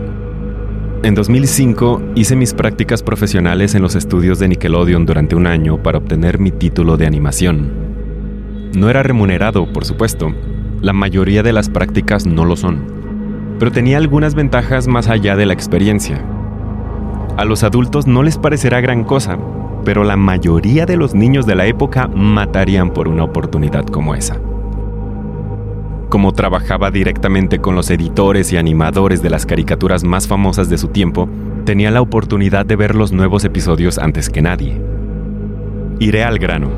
En 1.04 1.14
2005 1.14 2.02
hice 2.16 2.36
mis 2.36 2.56
prácticas 2.56 3.04
profesionales 3.04 3.76
en 3.76 3.84
los 3.84 3.94
estudios 3.94 4.40
de 4.40 4.48
Nickelodeon 4.48 5.06
durante 5.06 5.36
un 5.36 5.46
año 5.46 5.84
para 5.84 6.00
obtener 6.00 6.40
mi 6.40 6.50
título 6.50 6.98
de 6.98 7.06
animación. 7.06 8.72
No 8.76 8.90
era 8.90 9.04
remunerado, 9.04 9.72
por 9.72 9.86
supuesto. 9.86 10.34
La 10.82 10.92
mayoría 10.92 11.44
de 11.44 11.54
las 11.54 11.70
prácticas 11.70 12.26
no 12.26 12.46
lo 12.46 12.56
son 12.56 13.05
pero 13.60 13.72
tenía 13.72 13.98
algunas 13.98 14.36
ventajas 14.36 14.88
más 14.88 15.08
allá 15.08 15.36
de 15.36 15.46
la 15.46 15.54
experiencia. 15.54 16.22
A 17.38 17.46
los 17.46 17.64
adultos 17.64 18.08
no 18.08 18.24
les 18.24 18.38
parecerá 18.38 18.82
gran 18.82 19.04
cosa, 19.04 19.38
pero 19.84 20.04
la 20.04 20.16
mayoría 20.16 20.86
de 20.86 20.98
los 20.98 21.14
niños 21.14 21.46
de 21.46 21.56
la 21.56 21.66
época 21.66 22.08
matarían 22.08 22.92
por 22.92 23.08
una 23.08 23.24
oportunidad 23.24 23.86
como 23.86 24.16
esa. 24.16 24.38
Como 26.10 26.32
trabajaba 26.32 26.92
directamente 26.92 27.60
con 27.60 27.76
los 27.76 27.90
editores 27.90 28.52
y 28.54 28.58
animadores 28.58 29.22
de 29.22 29.30
las 29.30 29.46
caricaturas 29.46 30.04
más 30.04 30.28
famosas 30.28 30.70
de 30.70 30.78
su 30.78 30.90
tiempo, 30.90 31.28
tenía 31.66 31.92
la 31.92 32.02
oportunidad 32.02 32.66
de 32.66 32.76
ver 32.76 32.96
los 32.96 33.12
nuevos 33.12 33.44
episodios 33.44 33.98
antes 33.98 34.30
que 34.30 34.42
nadie. 34.42 34.82
Iré 36.00 36.24
al 36.24 36.40
grano. 36.40 36.70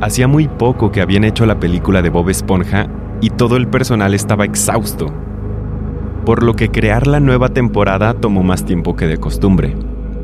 Hacía 0.00 0.28
muy 0.28 0.48
poco 0.48 0.92
que 0.92 1.00
habían 1.00 1.24
hecho 1.24 1.44
la 1.44 1.58
película 1.58 2.02
de 2.02 2.10
Bob 2.10 2.28
Esponja 2.28 2.88
y 3.20 3.30
todo 3.30 3.56
el 3.56 3.66
personal 3.66 4.14
estaba 4.14 4.44
exhausto 4.44 5.12
por 6.28 6.42
lo 6.42 6.56
que 6.56 6.68
crear 6.68 7.06
la 7.06 7.20
nueva 7.20 7.48
temporada 7.48 8.12
tomó 8.12 8.42
más 8.42 8.66
tiempo 8.66 8.96
que 8.96 9.06
de 9.06 9.16
costumbre. 9.16 9.74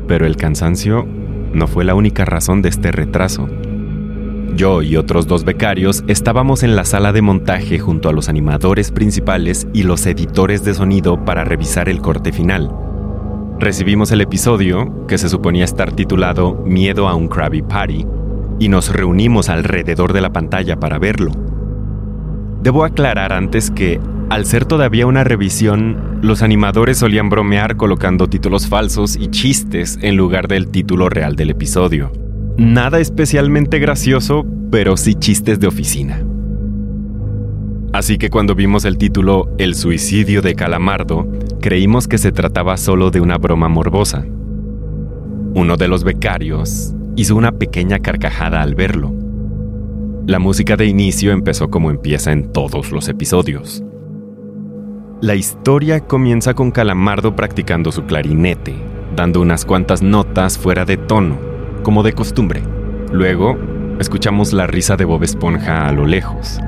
Pero 0.07 0.27
el 0.27 0.37
cansancio 0.37 1.03
no 1.51 1.65
fue 1.65 1.83
la 1.83 1.95
única 1.95 2.25
razón 2.25 2.61
de 2.61 2.69
este 2.69 2.91
retraso. 2.91 3.49
Yo 4.55 4.83
y 4.83 4.97
otros 4.97 5.25
dos 5.25 5.45
becarios 5.45 6.03
estábamos 6.07 6.61
en 6.61 6.75
la 6.75 6.85
sala 6.85 7.11
de 7.11 7.23
montaje 7.23 7.79
junto 7.79 8.07
a 8.07 8.13
los 8.13 8.29
animadores 8.29 8.91
principales 8.91 9.65
y 9.73 9.81
los 9.81 10.05
editores 10.05 10.63
de 10.63 10.75
sonido 10.75 11.25
para 11.25 11.43
revisar 11.43 11.89
el 11.89 12.01
corte 12.01 12.31
final. 12.31 12.71
Recibimos 13.59 14.11
el 14.11 14.21
episodio, 14.21 15.07
que 15.07 15.17
se 15.17 15.27
suponía 15.27 15.65
estar 15.65 15.91
titulado 15.91 16.53
Miedo 16.67 17.07
a 17.07 17.15
un 17.15 17.27
Krabby 17.27 17.63
Patty, 17.63 18.05
y 18.59 18.69
nos 18.69 18.93
reunimos 18.93 19.49
alrededor 19.49 20.13
de 20.13 20.21
la 20.21 20.31
pantalla 20.31 20.79
para 20.79 20.99
verlo. 20.99 21.31
Debo 22.61 22.83
aclarar 22.83 23.33
antes 23.33 23.71
que 23.71 23.99
al 24.29 24.45
ser 24.45 24.65
todavía 24.65 25.05
una 25.05 25.23
revisión, 25.23 26.19
los 26.21 26.41
animadores 26.41 26.97
solían 26.97 27.29
bromear 27.29 27.77
colocando 27.77 28.27
títulos 28.27 28.67
falsos 28.67 29.15
y 29.15 29.27
chistes 29.27 29.99
en 30.01 30.17
lugar 30.17 30.47
del 30.47 30.69
título 30.69 31.09
real 31.09 31.35
del 31.35 31.51
episodio. 31.51 32.11
Nada 32.57 32.99
especialmente 32.99 33.77
gracioso, 33.77 34.45
pero 34.71 34.97
sí 34.97 35.13
chistes 35.13 35.59
de 35.59 35.67
oficina. 35.67 36.23
Así 37.93 38.17
que 38.17 38.29
cuando 38.29 38.55
vimos 38.55 38.83
el 38.83 38.97
título 38.97 39.53
El 39.57 39.75
suicidio 39.75 40.41
de 40.41 40.55
Calamardo, 40.55 41.31
creímos 41.61 42.07
que 42.07 42.17
se 42.17 42.31
trataba 42.31 42.77
solo 42.77 43.11
de 43.11 43.21
una 43.21 43.37
broma 43.37 43.69
morbosa. 43.69 44.25
Uno 45.53 45.77
de 45.77 45.87
los 45.87 46.03
becarios 46.03 46.93
hizo 47.15 47.35
una 47.35 47.53
pequeña 47.53 47.99
carcajada 47.99 48.61
al 48.61 48.75
verlo. 48.75 49.13
La 50.25 50.39
música 50.39 50.75
de 50.75 50.87
inicio 50.87 51.31
empezó 51.31 51.69
como 51.69 51.91
empieza 51.91 52.31
en 52.31 52.51
todos 52.51 52.91
los 52.91 53.07
episodios. 53.07 53.83
La 55.21 55.33
historia 55.33 56.01
comienza 56.01 56.53
con 56.55 56.71
Calamardo 56.71 57.37
practicando 57.37 57.93
su 57.93 58.03
clarinete, 58.03 58.75
dando 59.15 59.39
unas 59.39 59.63
cuantas 59.63 60.01
notas 60.01 60.57
fuera 60.57 60.83
de 60.83 60.97
tono, 60.97 61.37
como 61.83 62.03
de 62.03 62.11
costumbre. 62.11 62.61
Luego, 63.13 63.57
escuchamos 63.97 64.51
la 64.51 64.67
risa 64.67 64.97
de 64.97 65.05
Bob 65.05 65.23
Esponja 65.23 65.87
a 65.87 65.93
lo 65.93 66.05
lejos. 66.05 66.59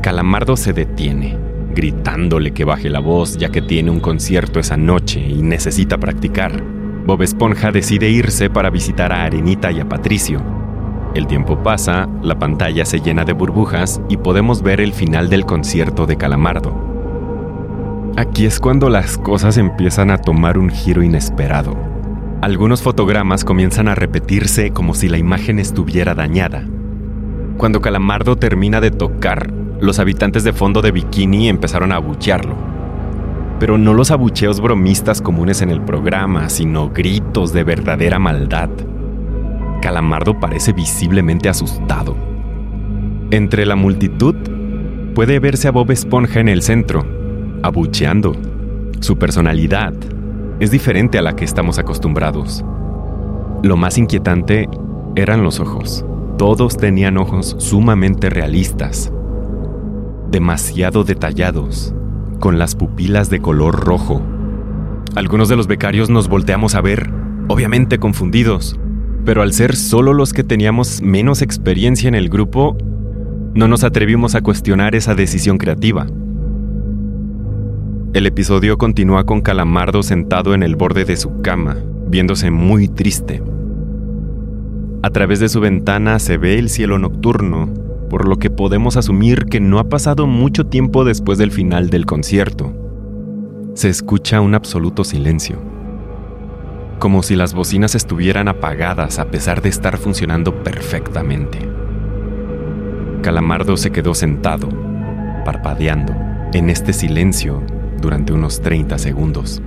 Calamardo 0.00 0.56
se 0.56 0.72
detiene, 0.72 1.36
gritándole 1.74 2.52
que 2.52 2.64
baje 2.64 2.88
la 2.88 3.00
voz 3.00 3.36
ya 3.36 3.48
que 3.48 3.62
tiene 3.62 3.90
un 3.90 3.98
concierto 3.98 4.60
esa 4.60 4.76
noche 4.76 5.18
y 5.18 5.42
necesita 5.42 5.98
practicar. 5.98 6.62
Bob 7.04 7.20
Esponja 7.20 7.72
decide 7.72 8.10
irse 8.10 8.48
para 8.48 8.70
visitar 8.70 9.12
a 9.12 9.24
Arenita 9.24 9.72
y 9.72 9.80
a 9.80 9.88
Patricio. 9.88 10.40
El 11.16 11.26
tiempo 11.26 11.60
pasa, 11.64 12.08
la 12.22 12.38
pantalla 12.38 12.84
se 12.84 13.00
llena 13.00 13.24
de 13.24 13.32
burbujas 13.32 14.00
y 14.08 14.18
podemos 14.18 14.62
ver 14.62 14.80
el 14.80 14.92
final 14.92 15.28
del 15.28 15.46
concierto 15.46 16.06
de 16.06 16.16
Calamardo. 16.16 16.89
Aquí 18.16 18.44
es 18.44 18.58
cuando 18.58 18.90
las 18.90 19.18
cosas 19.18 19.56
empiezan 19.56 20.10
a 20.10 20.18
tomar 20.18 20.58
un 20.58 20.68
giro 20.68 21.02
inesperado. 21.02 21.76
Algunos 22.42 22.82
fotogramas 22.82 23.44
comienzan 23.44 23.86
a 23.86 23.94
repetirse 23.94 24.72
como 24.72 24.94
si 24.94 25.08
la 25.08 25.16
imagen 25.16 25.58
estuviera 25.58 26.14
dañada. 26.14 26.66
Cuando 27.56 27.80
Calamardo 27.80 28.36
termina 28.36 28.80
de 28.80 28.90
tocar, 28.90 29.52
los 29.80 29.98
habitantes 29.98 30.42
de 30.42 30.52
fondo 30.52 30.82
de 30.82 30.90
Bikini 30.90 31.48
empezaron 31.48 31.92
a 31.92 31.96
abuchearlo. 31.96 32.56
Pero 33.60 33.78
no 33.78 33.94
los 33.94 34.10
abucheos 34.10 34.60
bromistas 34.60 35.22
comunes 35.22 35.62
en 35.62 35.70
el 35.70 35.80
programa, 35.80 36.48
sino 36.48 36.90
gritos 36.90 37.52
de 37.52 37.62
verdadera 37.62 38.18
maldad. 38.18 38.70
Calamardo 39.80 40.40
parece 40.40 40.72
visiblemente 40.72 41.48
asustado. 41.48 42.16
Entre 43.30 43.64
la 43.66 43.76
multitud 43.76 44.34
puede 45.14 45.38
verse 45.38 45.68
a 45.68 45.70
Bob 45.70 45.90
Esponja 45.90 46.40
en 46.40 46.48
el 46.48 46.62
centro, 46.62 47.19
abucheando. 47.62 48.34
Su 49.00 49.16
personalidad 49.16 49.94
es 50.60 50.70
diferente 50.70 51.18
a 51.18 51.22
la 51.22 51.36
que 51.36 51.44
estamos 51.44 51.78
acostumbrados. 51.78 52.64
Lo 53.62 53.76
más 53.76 53.98
inquietante 53.98 54.68
eran 55.16 55.42
los 55.42 55.60
ojos. 55.60 56.04
Todos 56.38 56.76
tenían 56.76 57.18
ojos 57.18 57.56
sumamente 57.58 58.30
realistas, 58.30 59.12
demasiado 60.30 61.04
detallados, 61.04 61.94
con 62.38 62.58
las 62.58 62.74
pupilas 62.74 63.28
de 63.28 63.40
color 63.40 63.84
rojo. 63.84 64.22
Algunos 65.16 65.48
de 65.48 65.56
los 65.56 65.66
becarios 65.66 66.08
nos 66.08 66.28
volteamos 66.28 66.74
a 66.74 66.80
ver, 66.80 67.10
obviamente 67.48 67.98
confundidos, 67.98 68.78
pero 69.24 69.42
al 69.42 69.52
ser 69.52 69.76
solo 69.76 70.14
los 70.14 70.32
que 70.32 70.44
teníamos 70.44 71.02
menos 71.02 71.42
experiencia 71.42 72.08
en 72.08 72.14
el 72.14 72.28
grupo, 72.28 72.76
no 73.54 73.68
nos 73.68 73.84
atrevimos 73.84 74.34
a 74.34 74.40
cuestionar 74.40 74.94
esa 74.94 75.14
decisión 75.14 75.58
creativa. 75.58 76.06
El 78.12 78.26
episodio 78.26 78.76
continúa 78.76 79.24
con 79.24 79.40
Calamardo 79.40 80.02
sentado 80.02 80.52
en 80.52 80.64
el 80.64 80.74
borde 80.74 81.04
de 81.04 81.16
su 81.16 81.42
cama, 81.42 81.76
viéndose 82.08 82.50
muy 82.50 82.88
triste. 82.88 83.40
A 85.04 85.10
través 85.10 85.38
de 85.38 85.48
su 85.48 85.60
ventana 85.60 86.18
se 86.18 86.36
ve 86.36 86.58
el 86.58 86.70
cielo 86.70 86.98
nocturno, 86.98 87.72
por 88.10 88.26
lo 88.26 88.36
que 88.36 88.50
podemos 88.50 88.96
asumir 88.96 89.44
que 89.44 89.60
no 89.60 89.78
ha 89.78 89.88
pasado 89.88 90.26
mucho 90.26 90.66
tiempo 90.66 91.04
después 91.04 91.38
del 91.38 91.52
final 91.52 91.88
del 91.88 92.04
concierto. 92.04 92.74
Se 93.74 93.88
escucha 93.88 94.40
un 94.40 94.56
absoluto 94.56 95.04
silencio, 95.04 95.60
como 96.98 97.22
si 97.22 97.36
las 97.36 97.54
bocinas 97.54 97.94
estuvieran 97.94 98.48
apagadas 98.48 99.20
a 99.20 99.30
pesar 99.30 99.62
de 99.62 99.68
estar 99.68 99.98
funcionando 99.98 100.64
perfectamente. 100.64 101.60
Calamardo 103.22 103.76
se 103.76 103.92
quedó 103.92 104.14
sentado, 104.14 104.68
parpadeando, 105.44 106.12
en 106.52 106.70
este 106.70 106.92
silencio 106.92 107.62
durante 108.00 108.32
unos 108.32 108.60
30 108.60 108.98
segundos. 108.98 109.62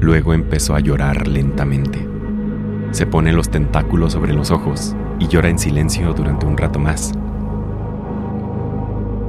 Luego 0.00 0.32
empezó 0.32 0.74
a 0.74 0.80
llorar 0.80 1.26
lentamente. 1.26 2.06
Se 2.92 3.06
pone 3.06 3.32
los 3.32 3.50
tentáculos 3.50 4.12
sobre 4.12 4.32
los 4.32 4.50
ojos 4.50 4.96
y 5.18 5.26
llora 5.26 5.48
en 5.48 5.58
silencio 5.58 6.14
durante 6.14 6.46
un 6.46 6.56
rato 6.56 6.78
más. 6.78 7.12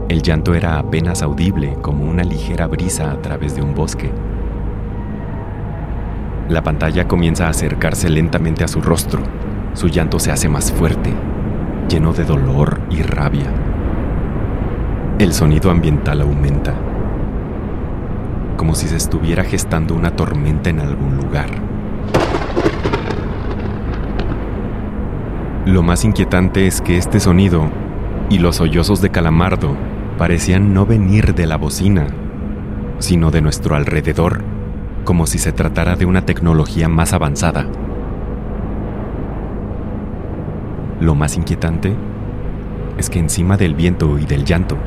El 0.10 0.22
llanto 0.22 0.56
era 0.56 0.80
apenas 0.80 1.22
audible 1.22 1.76
como 1.82 2.10
una 2.10 2.24
ligera 2.24 2.68
brisa 2.68 3.12
a 3.12 3.22
través 3.22 3.56
de 3.56 3.62
un 3.62 3.76
bosque. 3.76 4.12
La 6.50 6.64
pantalla 6.64 7.08
comienza 7.08 7.46
a 7.46 7.50
acercarse 7.50 8.10
lentamente 8.10 8.64
a 8.64 8.68
su 8.68 8.82
rostro. 8.82 9.22
Su 9.74 9.88
llanto 9.88 10.18
se 10.18 10.32
hace 10.32 10.50
más 10.50 10.72
fuerte, 10.72 11.14
lleno 11.90 12.14
de 12.14 12.26
dolor 12.26 12.80
y 12.90 13.04
rabia. 13.04 13.69
El 15.20 15.34
sonido 15.34 15.70
ambiental 15.70 16.22
aumenta. 16.22 16.74
como 18.56 18.74
si 18.74 18.88
se 18.88 18.96
estuviera 18.96 19.44
gestando 19.44 19.94
una 19.94 20.16
tormenta 20.16 20.70
en 20.70 20.80
algún 20.80 21.18
lugar. 21.18 21.50
Lo 25.66 25.84
más 25.84 26.06
inquietante 26.06 26.68
es 26.68 26.82
que 26.82 26.98
este 26.98 27.20
sonido 27.20 27.70
y 28.30 28.38
los 28.40 28.58
sollozos 28.58 29.02
de 29.02 29.10
Calamardo 29.10 29.76
parecían 30.18 30.74
no 30.74 30.86
venir 30.86 31.36
de 31.36 31.48
la 31.48 31.58
bocina, 31.58 32.08
sino 33.00 33.30
de 33.30 33.42
nuestro 33.42 33.76
alrededor, 33.76 34.42
como 35.04 35.28
si 35.28 35.38
se 35.38 35.52
tratara 35.52 35.98
de 35.98 36.06
una 36.06 36.26
tecnología 36.26 36.88
más 36.88 37.12
avanzada. 37.12 37.66
Lo 41.02 41.14
más 41.14 41.36
inquietante 41.36 41.94
es 42.98 43.10
que 43.10 43.20
encima 43.20 43.58
del 43.58 43.74
viento 43.74 44.18
y 44.18 44.26
del 44.26 44.46
llanto, 44.46 44.78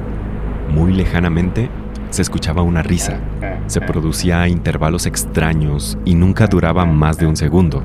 muy 0.73 0.93
lejanamente, 0.93 1.69
se 2.11 2.23
escuchaba 2.23 2.63
una 2.63 2.83
risa. 2.83 3.21
Se 3.67 3.81
producía 3.81 4.41
a 4.41 4.49
intervalos 4.49 5.07
extraños 5.07 5.99
y 6.05 6.15
nunca 6.15 6.47
duraba 6.47 6.87
más 6.87 7.19
de 7.19 7.27
un 7.27 7.37
segundo, 7.37 7.83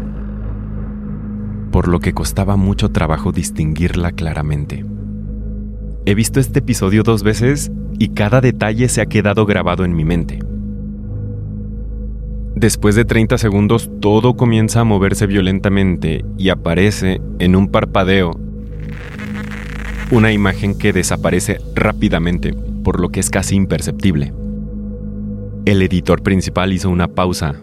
por 1.72 1.88
lo 1.88 2.00
que 2.00 2.14
costaba 2.14 2.56
mucho 2.56 2.90
trabajo 2.90 3.32
distinguirla 3.32 4.12
claramente. 4.14 4.86
He 6.06 6.16
visto 6.16 6.40
este 6.40 6.60
episodio 6.60 7.04
dos 7.04 7.24
veces 7.24 7.72
y 8.00 8.10
cada 8.10 8.40
detalle 8.40 8.88
se 8.88 9.02
ha 9.02 9.06
quedado 9.06 9.46
grabado 9.46 9.84
en 9.84 9.94
mi 9.94 10.06
mente. 10.06 10.40
Después 12.56 12.96
de 12.96 13.06
30 13.06 13.38
segundos 13.38 13.92
todo 14.02 14.36
comienza 14.36 14.80
a 14.80 14.86
moverse 14.86 15.28
violentamente 15.28 16.24
y 16.38 16.50
aparece 16.50 17.22
en 17.40 17.56
un 17.56 17.68
parpadeo 17.68 18.40
una 20.10 20.32
imagen 20.32 20.78
que 20.78 20.94
desaparece 20.94 21.60
rápidamente, 21.76 22.56
por 22.88 23.02
lo 23.02 23.10
que 23.10 23.20
es 23.20 23.30
casi 23.30 23.54
imperceptible. 23.54 24.34
El 25.66 25.82
editor 25.82 26.24
principal 26.24 26.72
hizo 26.72 26.90
una 26.90 27.10
pausa 27.10 27.56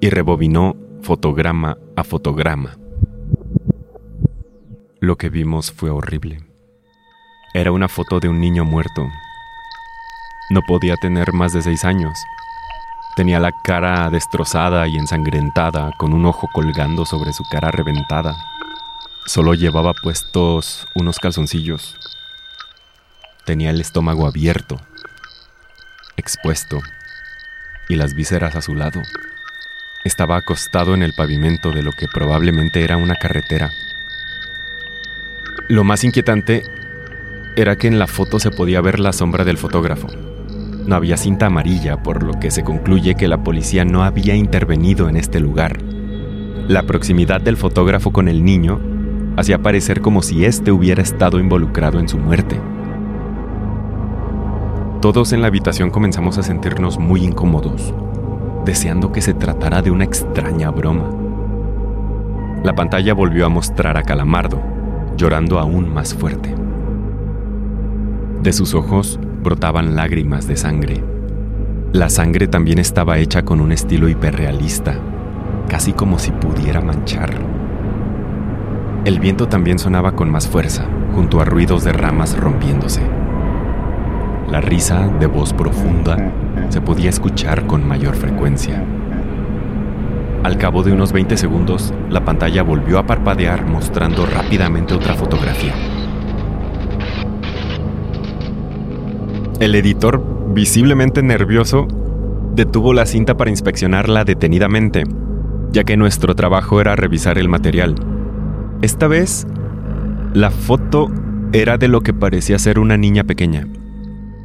y 0.00 0.08
rebobinó 0.08 0.76
fotograma 1.00 1.78
a 1.96 2.04
fotograma. 2.04 2.76
Lo 5.00 5.16
que 5.16 5.30
vimos 5.30 5.72
fue 5.72 5.90
horrible. 5.90 6.44
Era 7.54 7.72
una 7.72 7.88
foto 7.88 8.20
de 8.20 8.28
un 8.28 8.38
niño 8.38 8.64
muerto. 8.64 9.04
No 10.50 10.60
podía 10.68 10.94
tener 10.94 11.32
más 11.32 11.52
de 11.52 11.62
seis 11.62 11.84
años. 11.84 12.16
Tenía 13.16 13.40
la 13.40 13.50
cara 13.64 14.10
destrozada 14.10 14.86
y 14.86 14.94
ensangrentada, 14.96 15.90
con 15.98 16.12
un 16.12 16.24
ojo 16.24 16.48
colgando 16.52 17.04
sobre 17.04 17.32
su 17.32 17.42
cara 17.50 17.72
reventada. 17.72 18.36
Solo 19.26 19.54
llevaba 19.54 19.92
puestos 19.92 20.86
unos 20.94 21.18
calzoncillos. 21.18 21.96
Tenía 23.44 23.70
el 23.70 23.80
estómago 23.80 24.28
abierto, 24.28 24.80
expuesto, 26.16 26.80
y 27.88 27.96
las 27.96 28.14
vísceras 28.14 28.54
a 28.54 28.62
su 28.62 28.76
lado. 28.76 29.02
Estaba 30.04 30.36
acostado 30.36 30.94
en 30.94 31.02
el 31.02 31.12
pavimento 31.12 31.72
de 31.72 31.82
lo 31.82 31.90
que 31.90 32.06
probablemente 32.06 32.84
era 32.84 32.96
una 32.96 33.16
carretera. 33.16 33.70
Lo 35.68 35.82
más 35.82 36.04
inquietante 36.04 36.62
era 37.56 37.76
que 37.76 37.88
en 37.88 37.98
la 37.98 38.06
foto 38.06 38.38
se 38.38 38.50
podía 38.50 38.80
ver 38.80 39.00
la 39.00 39.12
sombra 39.12 39.44
del 39.44 39.58
fotógrafo. 39.58 40.06
No 40.86 40.94
había 40.94 41.16
cinta 41.16 41.46
amarilla, 41.46 42.02
por 42.02 42.22
lo 42.22 42.38
que 42.38 42.52
se 42.52 42.62
concluye 42.62 43.16
que 43.16 43.28
la 43.28 43.42
policía 43.42 43.84
no 43.84 44.04
había 44.04 44.36
intervenido 44.36 45.08
en 45.08 45.16
este 45.16 45.40
lugar. 45.40 45.82
La 46.68 46.84
proximidad 46.84 47.40
del 47.40 47.56
fotógrafo 47.56 48.12
con 48.12 48.28
el 48.28 48.44
niño 48.44 48.80
hacía 49.36 49.58
parecer 49.58 50.00
como 50.00 50.22
si 50.22 50.44
éste 50.44 50.70
hubiera 50.70 51.02
estado 51.02 51.40
involucrado 51.40 51.98
en 51.98 52.08
su 52.08 52.18
muerte. 52.18 52.60
Todos 55.02 55.32
en 55.32 55.40
la 55.40 55.48
habitación 55.48 55.90
comenzamos 55.90 56.38
a 56.38 56.44
sentirnos 56.44 57.00
muy 57.00 57.24
incómodos, 57.24 57.92
deseando 58.64 59.10
que 59.10 59.20
se 59.20 59.34
tratara 59.34 59.82
de 59.82 59.90
una 59.90 60.04
extraña 60.04 60.70
broma. 60.70 61.10
La 62.62 62.76
pantalla 62.76 63.12
volvió 63.12 63.44
a 63.44 63.48
mostrar 63.48 63.96
a 63.96 64.04
Calamardo, 64.04 64.62
llorando 65.16 65.58
aún 65.58 65.92
más 65.92 66.14
fuerte. 66.14 66.54
De 68.44 68.52
sus 68.52 68.74
ojos 68.74 69.18
brotaban 69.42 69.96
lágrimas 69.96 70.46
de 70.46 70.56
sangre. 70.56 71.02
La 71.92 72.08
sangre 72.08 72.46
también 72.46 72.78
estaba 72.78 73.18
hecha 73.18 73.42
con 73.42 73.60
un 73.60 73.72
estilo 73.72 74.08
hiperrealista, 74.08 74.94
casi 75.68 75.92
como 75.92 76.20
si 76.20 76.30
pudiera 76.30 76.80
manchar. 76.80 77.34
El 79.04 79.18
viento 79.18 79.48
también 79.48 79.80
sonaba 79.80 80.12
con 80.12 80.30
más 80.30 80.46
fuerza, 80.46 80.86
junto 81.12 81.40
a 81.40 81.44
ruidos 81.44 81.82
de 81.82 81.92
ramas 81.92 82.38
rompiéndose. 82.38 83.21
La 84.52 84.60
risa 84.60 85.08
de 85.18 85.24
voz 85.24 85.54
profunda 85.54 86.30
se 86.68 86.82
podía 86.82 87.08
escuchar 87.08 87.66
con 87.66 87.88
mayor 87.88 88.14
frecuencia. 88.14 88.84
Al 90.42 90.58
cabo 90.58 90.82
de 90.82 90.92
unos 90.92 91.10
20 91.10 91.38
segundos, 91.38 91.94
la 92.10 92.26
pantalla 92.26 92.62
volvió 92.62 92.98
a 92.98 93.06
parpadear 93.06 93.64
mostrando 93.64 94.26
rápidamente 94.26 94.92
otra 94.92 95.14
fotografía. 95.14 95.72
El 99.58 99.74
editor, 99.74 100.22
visiblemente 100.52 101.22
nervioso, 101.22 101.88
detuvo 102.54 102.92
la 102.92 103.06
cinta 103.06 103.38
para 103.38 103.48
inspeccionarla 103.48 104.24
detenidamente, 104.24 105.04
ya 105.70 105.84
que 105.84 105.96
nuestro 105.96 106.34
trabajo 106.34 106.78
era 106.78 106.94
revisar 106.94 107.38
el 107.38 107.48
material. 107.48 107.94
Esta 108.82 109.06
vez, 109.06 109.46
la 110.34 110.50
foto 110.50 111.08
era 111.54 111.78
de 111.78 111.88
lo 111.88 112.02
que 112.02 112.12
parecía 112.12 112.58
ser 112.58 112.78
una 112.78 112.98
niña 112.98 113.24
pequeña, 113.24 113.66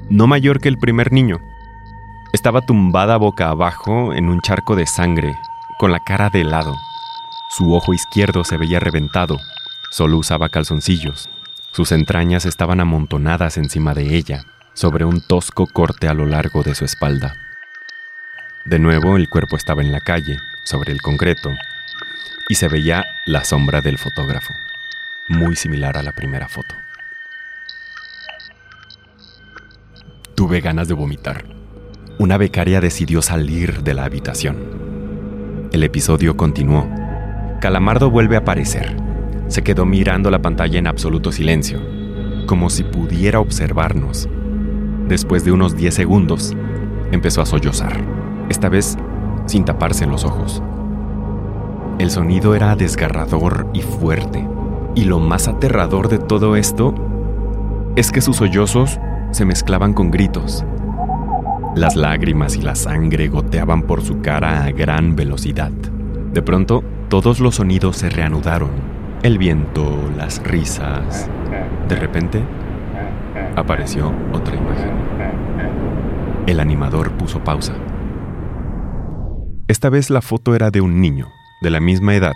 no 0.10 0.28
mayor 0.28 0.60
que 0.60 0.70
el 0.70 0.78
primer 0.78 1.12
niño. 1.12 1.40
Estaba 2.34 2.62
tumbada 2.62 3.18
boca 3.18 3.50
abajo 3.50 4.14
en 4.14 4.30
un 4.30 4.42
charco 4.42 4.76
de 4.76 4.86
sangre, 4.86 5.38
con 5.78 5.92
la 5.92 6.00
cara 6.00 6.30
de 6.30 6.44
lado. 6.44 6.76
Su 7.50 7.74
ojo 7.74 7.94
izquierdo 7.94 8.44
se 8.44 8.58
veía 8.58 8.80
reventado, 8.80 9.40
solo 9.92 10.18
usaba 10.18 10.50
calzoncillos. 10.50 11.30
Sus 11.72 11.92
entrañas 11.92 12.46
estaban 12.46 12.80
amontonadas 12.80 13.58
encima 13.58 13.94
de 13.94 14.16
ella, 14.16 14.44
sobre 14.74 15.06
un 15.06 15.22
tosco 15.22 15.68
corte 15.68 16.08
a 16.08 16.14
lo 16.14 16.26
largo 16.26 16.64
de 16.64 16.76
su 16.76 16.86
espalda. 16.86 17.36
De 18.66 18.80
nuevo 18.80 19.16
el 19.16 19.30
cuerpo 19.30 19.56
estaba 19.56 19.82
en 19.82 19.92
la 19.92 20.02
calle, 20.02 20.38
sobre 20.64 20.92
el 20.92 21.02
concreto, 21.02 21.56
y 22.50 22.56
se 22.56 22.68
veía 22.68 23.06
la 23.26 23.44
sombra 23.44 23.82
del 23.82 23.98
fotógrafo, 23.98 24.54
muy 25.28 25.56
similar 25.56 25.98
a 25.98 26.04
la 26.04 26.12
primera 26.12 26.48
foto. 26.48 26.76
Tuve 30.38 30.62
ganas 30.62 30.88
de 30.88 30.94
vomitar. 30.94 31.46
Una 32.20 32.38
becaria 32.38 32.80
decidió 32.80 33.24
salir 33.24 33.82
de 33.82 33.96
la 33.96 34.04
habitación. 34.04 34.58
El 35.72 35.82
episodio 35.82 36.38
continuó. 36.38 36.88
Calamardo 37.60 38.12
vuelve 38.12 38.36
a 38.36 38.42
aparecer. 38.42 38.98
Se 39.48 39.64
quedó 39.64 39.88
mirando 39.88 40.30
la 40.30 40.40
pantalla 40.40 40.78
en 40.78 40.86
absoluto 40.86 41.32
silencio, 41.32 41.82
como 42.46 42.70
si 42.70 42.84
pudiera 42.84 43.40
observarnos. 43.40 44.30
Después 45.08 45.44
de 45.44 45.54
unos 45.54 45.76
10 45.76 45.96
segundos, 45.96 46.56
empezó 47.12 47.42
a 47.42 47.48
sollozar, 47.48 48.00
esta 48.48 48.70
vez 48.70 48.96
sin 49.48 49.66
taparse 49.66 50.06
los 50.06 50.24
ojos. 50.24 50.62
El 51.98 52.12
sonido 52.12 52.54
era 52.54 52.76
desgarrador 52.76 53.72
y 53.74 53.82
fuerte, 53.82 54.48
y 54.94 55.06
lo 55.06 55.18
más 55.18 55.48
aterrador 55.48 56.10
de 56.10 56.20
todo 56.20 56.56
esto 56.56 56.94
es 57.96 58.12
que 58.12 58.22
sus 58.22 58.36
sollozos 58.36 59.00
se 59.32 59.46
mezclaban 59.46 59.94
con 59.94 60.12
gritos. 60.12 60.66
Las 61.76 61.96
lágrimas 61.96 62.56
y 62.56 62.62
la 62.62 62.76
sangre 62.76 63.28
goteaban 63.28 63.84
por 63.84 64.02
su 64.02 64.22
cara 64.22 64.64
a 64.64 64.72
gran 64.72 65.16
velocidad. 65.16 65.72
De 66.34 66.42
pronto, 66.42 66.84
todos 67.10 67.40
los 67.40 67.56
sonidos 67.56 67.98
se 67.98 68.10
reanudaron. 68.10 68.72
El 69.24 69.38
viento, 69.38 69.98
las 70.16 70.42
risas. 70.44 71.30
De 71.88 71.96
repente, 71.96 72.42
apareció 73.56 74.14
otra 74.34 74.56
imagen. 74.56 74.92
El 76.48 76.60
animador 76.60 77.12
puso 77.12 77.44
pausa. 77.44 77.74
Esta 79.68 79.90
vez 79.90 80.10
la 80.10 80.22
foto 80.22 80.56
era 80.56 80.72
de 80.72 80.82
un 80.82 81.02
niño, 81.02 81.28
de 81.62 81.70
la 81.70 81.80
misma 81.80 82.16
edad. 82.16 82.34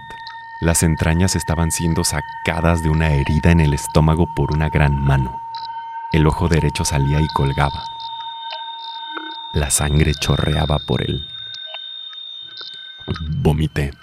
Las 0.62 0.84
entrañas 0.84 1.36
estaban 1.36 1.72
siendo 1.72 2.04
sacadas 2.04 2.84
de 2.84 2.90
una 2.90 3.10
herida 3.14 3.52
en 3.52 3.62
el 3.62 3.74
estómago 3.74 4.28
por 4.36 4.54
una 4.54 4.70
gran 4.70 4.94
mano. 5.04 5.42
El 6.14 6.28
ojo 6.28 6.50
derecho 6.50 6.84
salía 6.84 7.22
y 7.22 7.28
colgaba. 7.30 7.86
La 9.54 9.70
sangre 9.70 10.14
chorreaba 10.14 10.78
por 10.80 11.02
él. 11.02 11.26
Vomité. 13.38 13.94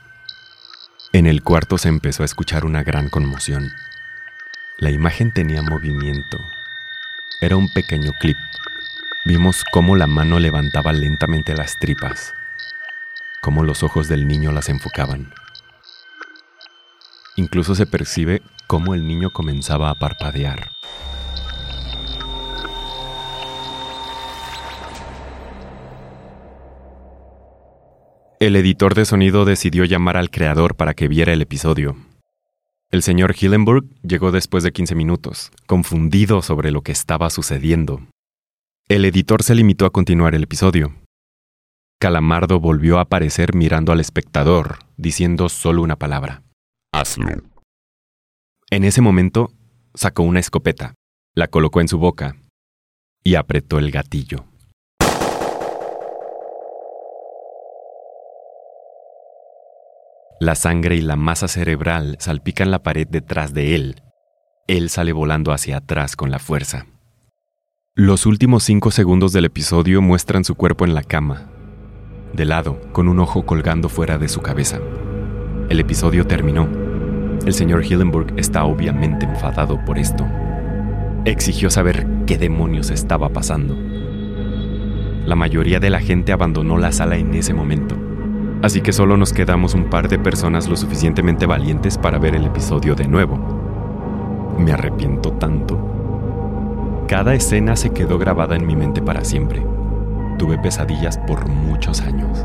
En 1.13 1.27
el 1.27 1.43
cuarto 1.43 1.77
se 1.77 1.89
empezó 1.89 2.23
a 2.23 2.27
escuchar 2.27 2.65
una 2.65 2.83
gran 2.83 3.11
conmoción. 3.11 3.71
La 4.79 4.91
imagen 4.91 5.33
tenía 5.33 5.61
movimiento. 5.61 6.39
Era 7.43 7.57
un 7.57 7.71
pequeño 7.75 8.13
clip. 8.19 8.39
Vimos 9.27 9.63
cómo 9.71 9.95
la 9.95 10.07
mano 10.07 10.39
levantaba 10.39 10.95
lentamente 10.95 11.55
las 11.55 11.79
tripas, 11.79 12.33
cómo 13.43 13.65
los 13.65 13.83
ojos 13.83 14.09
del 14.09 14.27
niño 14.27 14.51
las 14.53 14.71
enfocaban. 14.71 15.35
Incluso 17.37 17.75
se 17.75 17.85
percibe 17.85 18.41
cómo 18.67 18.95
el 18.95 19.07
niño 19.07 19.31
comenzaba 19.31 19.91
a 19.91 19.95
parpadear. 19.95 20.78
El 28.41 28.55
editor 28.55 28.95
de 28.95 29.05
sonido 29.05 29.45
decidió 29.45 29.85
llamar 29.85 30.17
al 30.17 30.31
creador 30.31 30.77
para 30.77 30.95
que 30.95 31.09
viera 31.09 31.33
el 31.33 31.43
episodio. 31.43 31.97
El 32.93 33.03
señor 33.03 33.35
Hillenburg 33.37 33.85
llegó 34.03 34.31
después 34.31 34.63
de 34.63 34.71
15 34.71 34.95
minutos, 34.95 35.51
confundido 35.67 36.41
sobre 36.41 36.71
lo 36.71 36.83
que 36.83 36.93
estaba 36.93 37.31
sucediendo. 37.31 38.01
El 38.89 39.05
editor 39.05 39.43
se 39.43 39.57
limitó 39.57 39.87
a 39.87 39.91
continuar 39.91 40.37
el 40.37 40.45
episodio. 40.45 40.95
Calamardo 41.99 42.61
volvió 42.61 42.99
a 42.99 43.03
aparecer 43.03 43.57
mirando 43.57 43.91
al 43.91 43.99
espectador, 43.99 44.79
diciendo 44.97 45.49
solo 45.49 45.83
una 45.83 45.97
palabra. 45.97 46.45
Hazlo. 46.93 47.43
En 48.71 48.85
ese 48.85 49.01
momento, 49.01 49.51
sacó 49.95 50.23
una 50.23 50.39
escopeta, 50.39 50.95
la 51.35 51.49
colocó 51.49 51.81
en 51.81 51.89
su 51.89 51.99
boca 51.99 52.37
y 53.25 53.35
apretó 53.35 53.81
el 53.81 53.91
gatillo. 53.91 54.45
La 60.41 60.55
sangre 60.55 60.95
y 60.95 61.01
la 61.01 61.17
masa 61.17 61.49
cerebral 61.49 62.17
salpican 62.21 62.71
la 62.71 62.85
pared 62.85 63.09
detrás 63.09 63.53
de 63.53 63.75
él. 63.75 64.03
Él 64.69 64.89
sale 64.89 65.13
volando 65.13 65.53
hacia 65.53 65.79
atrás 65.79 66.15
con 66.15 66.31
la 66.31 66.39
fuerza. 66.39 66.87
Los 67.97 68.25
últimos 68.25 68.63
cinco 68.63 68.93
segundos 68.93 69.33
del 69.33 69.47
episodio 69.47 70.01
muestran 70.01 70.45
su 70.45 70.55
cuerpo 70.55 70.85
en 70.85 70.95
la 70.95 71.03
cama, 71.03 71.51
de 72.33 72.45
lado, 72.45 72.81
con 72.93 73.09
un 73.09 73.19
ojo 73.19 73.45
colgando 73.47 73.89
fuera 73.89 74.17
de 74.17 74.29
su 74.29 74.41
cabeza. 74.41 74.79
El 75.71 75.81
episodio 75.81 76.25
terminó. 76.25 76.69
El 77.45 77.53
señor 77.53 77.85
Hillenburg 77.85 78.39
está 78.39 78.65
obviamente 78.65 79.27
enfadado 79.27 79.85
por 79.85 79.99
esto. 79.99 80.25
Exigió 81.25 81.69
saber 81.69 82.07
qué 82.27 82.39
demonios 82.39 82.91
estaba 82.91 83.31
pasando. 83.31 83.77
La 85.27 85.35
mayoría 85.35 85.81
de 85.81 85.91
la 85.91 85.99
gente 85.99 86.31
abandonó 86.31 86.79
la 86.79 86.93
sala 86.93 87.17
en 87.17 87.35
ese 87.35 87.55
momento, 87.55 87.97
así 88.63 88.81
que 88.81 88.93
solo 88.93 89.17
nos 89.17 89.33
quedamos 89.33 89.75
un 89.75 89.85
par 89.85 90.09
de 90.09 90.19
personas 90.19 90.69
lo 90.69 90.77
suficientemente 90.77 91.47
valientes 91.47 91.99
para 91.99 92.19
ver 92.19 92.35
el 92.35 92.45
episodio 92.45 92.95
de 92.95 93.09
nuevo. 93.09 93.39
Me 94.59 94.73
arrepiento 94.73 95.33
tanto. 95.33 97.05
Cada 97.07 97.35
escena 97.35 97.77
se 97.77 97.91
quedó 97.91 98.19
grabada 98.19 98.57
en 98.57 98.67
mi 98.67 98.77
mente 98.77 99.01
para 99.01 99.25
siempre. 99.25 99.65
Tuve 100.39 100.59
pesadillas 100.59 101.19
por 101.19 101.49
muchos 101.49 102.01
años. 102.01 102.45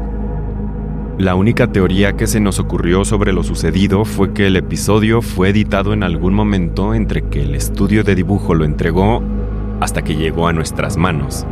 La 1.18 1.36
única 1.36 1.72
teoría 1.72 2.14
que 2.14 2.26
se 2.26 2.40
nos 2.40 2.60
ocurrió 2.60 3.06
sobre 3.06 3.34
lo 3.34 3.44
sucedido 3.44 4.04
fue 4.04 4.34
que 4.34 4.48
el 4.48 4.56
episodio 4.56 5.22
fue 5.22 5.50
editado 5.50 5.94
en 5.94 6.02
algún 6.02 6.34
momento 6.34 6.96
entre 6.96 7.22
que 7.24 7.44
el 7.44 7.54
estudio 7.54 8.04
de 8.04 8.16
dibujo 8.16 8.56
lo 8.56 8.66
entregó 8.66 9.22
hasta 9.80 10.02
que 10.02 10.16
llegó 10.16 10.48
a 10.48 10.54
nuestras 10.54 10.98
manos. 10.98 11.46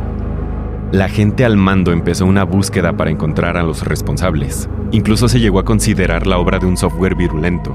La 0.92 1.08
gente 1.08 1.46
al 1.46 1.56
mando 1.56 1.90
empezó 1.90 2.26
una 2.26 2.44
búsqueda 2.44 2.94
para 2.98 3.10
encontrar 3.10 3.56
a 3.56 3.62
los 3.62 3.82
responsables. 3.82 4.68
Incluso 4.90 5.26
se 5.26 5.40
llegó 5.40 5.58
a 5.58 5.64
considerar 5.64 6.26
la 6.26 6.36
obra 6.36 6.58
de 6.58 6.66
un 6.66 6.76
software 6.76 7.14
virulento. 7.14 7.74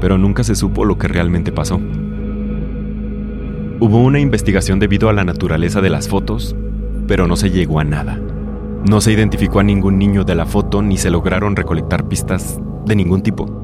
Pero 0.00 0.18
nunca 0.18 0.42
se 0.42 0.56
supo 0.56 0.84
lo 0.84 0.98
que 0.98 1.06
realmente 1.06 1.52
pasó. 1.52 1.80
Hubo 3.78 4.02
una 4.02 4.18
investigación 4.18 4.80
debido 4.80 5.08
a 5.08 5.12
la 5.12 5.22
naturaleza 5.22 5.80
de 5.80 5.90
las 5.90 6.08
fotos, 6.08 6.56
pero 7.06 7.28
no 7.28 7.36
se 7.36 7.52
llegó 7.52 7.78
a 7.78 7.84
nada. 7.84 8.20
No 8.88 9.00
se 9.00 9.12
identificó 9.12 9.60
a 9.60 9.62
ningún 9.62 9.96
niño 9.96 10.24
de 10.24 10.34
la 10.34 10.46
foto 10.46 10.82
ni 10.82 10.96
se 10.96 11.10
lograron 11.10 11.54
recolectar 11.54 12.08
pistas 12.08 12.58
de 12.86 12.96
ningún 12.96 13.22
tipo. 13.22 13.63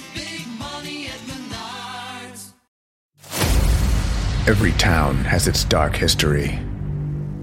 Every 4.47 4.71
town 4.71 5.17
has 5.25 5.47
its 5.47 5.63
dark 5.63 5.95
history. 5.95 6.59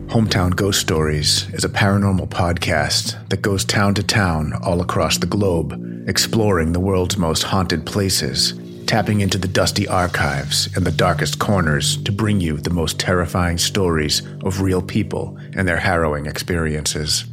Hometown 0.08 0.56
Ghost 0.56 0.80
Stories 0.80 1.48
is 1.54 1.64
a 1.64 1.68
paranormal 1.68 2.28
podcast 2.28 3.28
that 3.28 3.40
goes 3.40 3.64
town 3.64 3.94
to 3.94 4.02
town 4.02 4.52
all 4.64 4.80
across 4.80 5.16
the 5.16 5.26
globe, 5.28 5.80
exploring 6.08 6.72
the 6.72 6.80
world's 6.80 7.16
most 7.16 7.44
haunted 7.44 7.87
places, 7.87 8.58
tapping 8.87 9.20
into 9.20 9.38
the 9.38 9.46
dusty 9.46 9.87
archives 9.87 10.74
and 10.74 10.84
the 10.84 10.90
darkest 10.90 11.38
corners 11.38 12.02
to 12.02 12.11
bring 12.11 12.40
you 12.40 12.56
the 12.56 12.70
most 12.70 12.98
terrifying 12.98 13.58
stories 13.58 14.22
of 14.42 14.61
real 14.61 14.82
people 14.82 15.38
and 15.54 15.68
their 15.68 15.76
harrowing 15.76 16.26
experiences. 16.26 17.26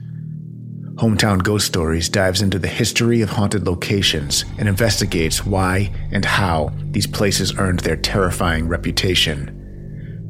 Hometown 0.95 1.43
Ghost 1.43 1.67
Stories 1.67 2.07
dives 2.07 2.41
into 2.41 2.57
the 2.57 2.69
history 2.69 3.19
of 3.19 3.29
haunted 3.29 3.67
locations 3.67 4.45
and 4.57 4.69
investigates 4.69 5.45
why 5.45 5.91
and 6.13 6.23
how 6.23 6.71
these 6.91 7.05
places 7.05 7.57
earned 7.57 7.81
their 7.81 7.97
terrifying 7.97 8.69
reputation. 8.69 9.51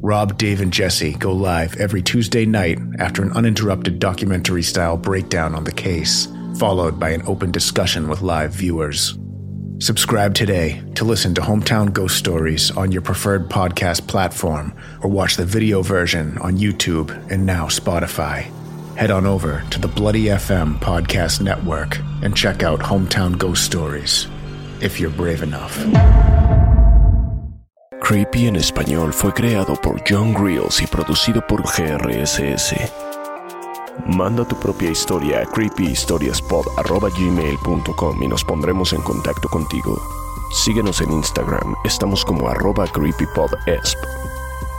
Rob, 0.01 0.39
Dave, 0.39 0.61
and 0.61 0.73
Jesse 0.73 1.13
go 1.13 1.33
live 1.33 1.75
every 1.75 2.01
Tuesday 2.01 2.47
night 2.47 2.79
after 2.97 3.21
an 3.21 3.31
uninterrupted 3.33 3.99
documentary 3.99 4.63
style 4.63 4.97
breakdown 4.97 5.53
on 5.53 5.65
the 5.65 5.71
case, 5.71 6.27
followed 6.57 6.99
by 6.99 7.11
an 7.11 7.21
open 7.27 7.51
discussion 7.51 8.07
with 8.07 8.23
live 8.23 8.51
viewers. 8.51 9.19
Subscribe 9.77 10.33
today 10.33 10.81
to 10.95 11.05
listen 11.05 11.35
to 11.35 11.41
Hometown 11.41 11.93
Ghost 11.93 12.17
Stories 12.17 12.71
on 12.71 12.91
your 12.91 13.03
preferred 13.03 13.49
podcast 13.49 14.07
platform 14.07 14.73
or 15.03 15.11
watch 15.11 15.35
the 15.35 15.45
video 15.45 15.83
version 15.83 16.39
on 16.39 16.57
YouTube 16.57 17.11
and 17.29 17.45
now 17.45 17.67
Spotify. 17.67 18.51
Head 18.95 19.11
on 19.11 19.25
over 19.25 19.63
to 19.71 19.79
the 19.79 19.89
Bloody 19.89 20.27
FM 20.27 20.79
Podcast 20.79 21.41
Network 21.41 21.99
and 22.23 22.33
check 22.33 22.63
out 22.63 22.79
Hometown 22.79 23.37
Ghost 23.37 23.65
Stories 23.65 24.27
if 24.79 25.01
you're 25.01 25.09
brave 25.09 25.43
enough. 25.43 25.77
Creepy 27.99 28.47
en 28.47 28.55
español 28.55 29.11
fue 29.11 29.33
creado 29.33 29.75
por 29.81 30.01
John 30.07 30.33
Grills 30.33 30.81
y 30.81 30.87
producido 30.87 31.45
por 31.45 31.63
GRSS. 31.63 32.73
Manda 34.07 34.47
tu 34.47 34.57
propia 34.61 34.91
historia 34.91 35.41
a 35.41 35.45
creepyhistoriaspod.gmail.com 35.45 38.23
y 38.23 38.27
nos 38.29 38.45
pondremos 38.45 38.93
en 38.93 39.01
contacto 39.01 39.49
contigo. 39.49 40.01
Síguenos 40.63 41.01
en 41.01 41.11
Instagram, 41.11 41.75
estamos 41.83 42.23
como 42.23 42.47
arroba 42.47 42.87
creepypodesp. 42.87 43.97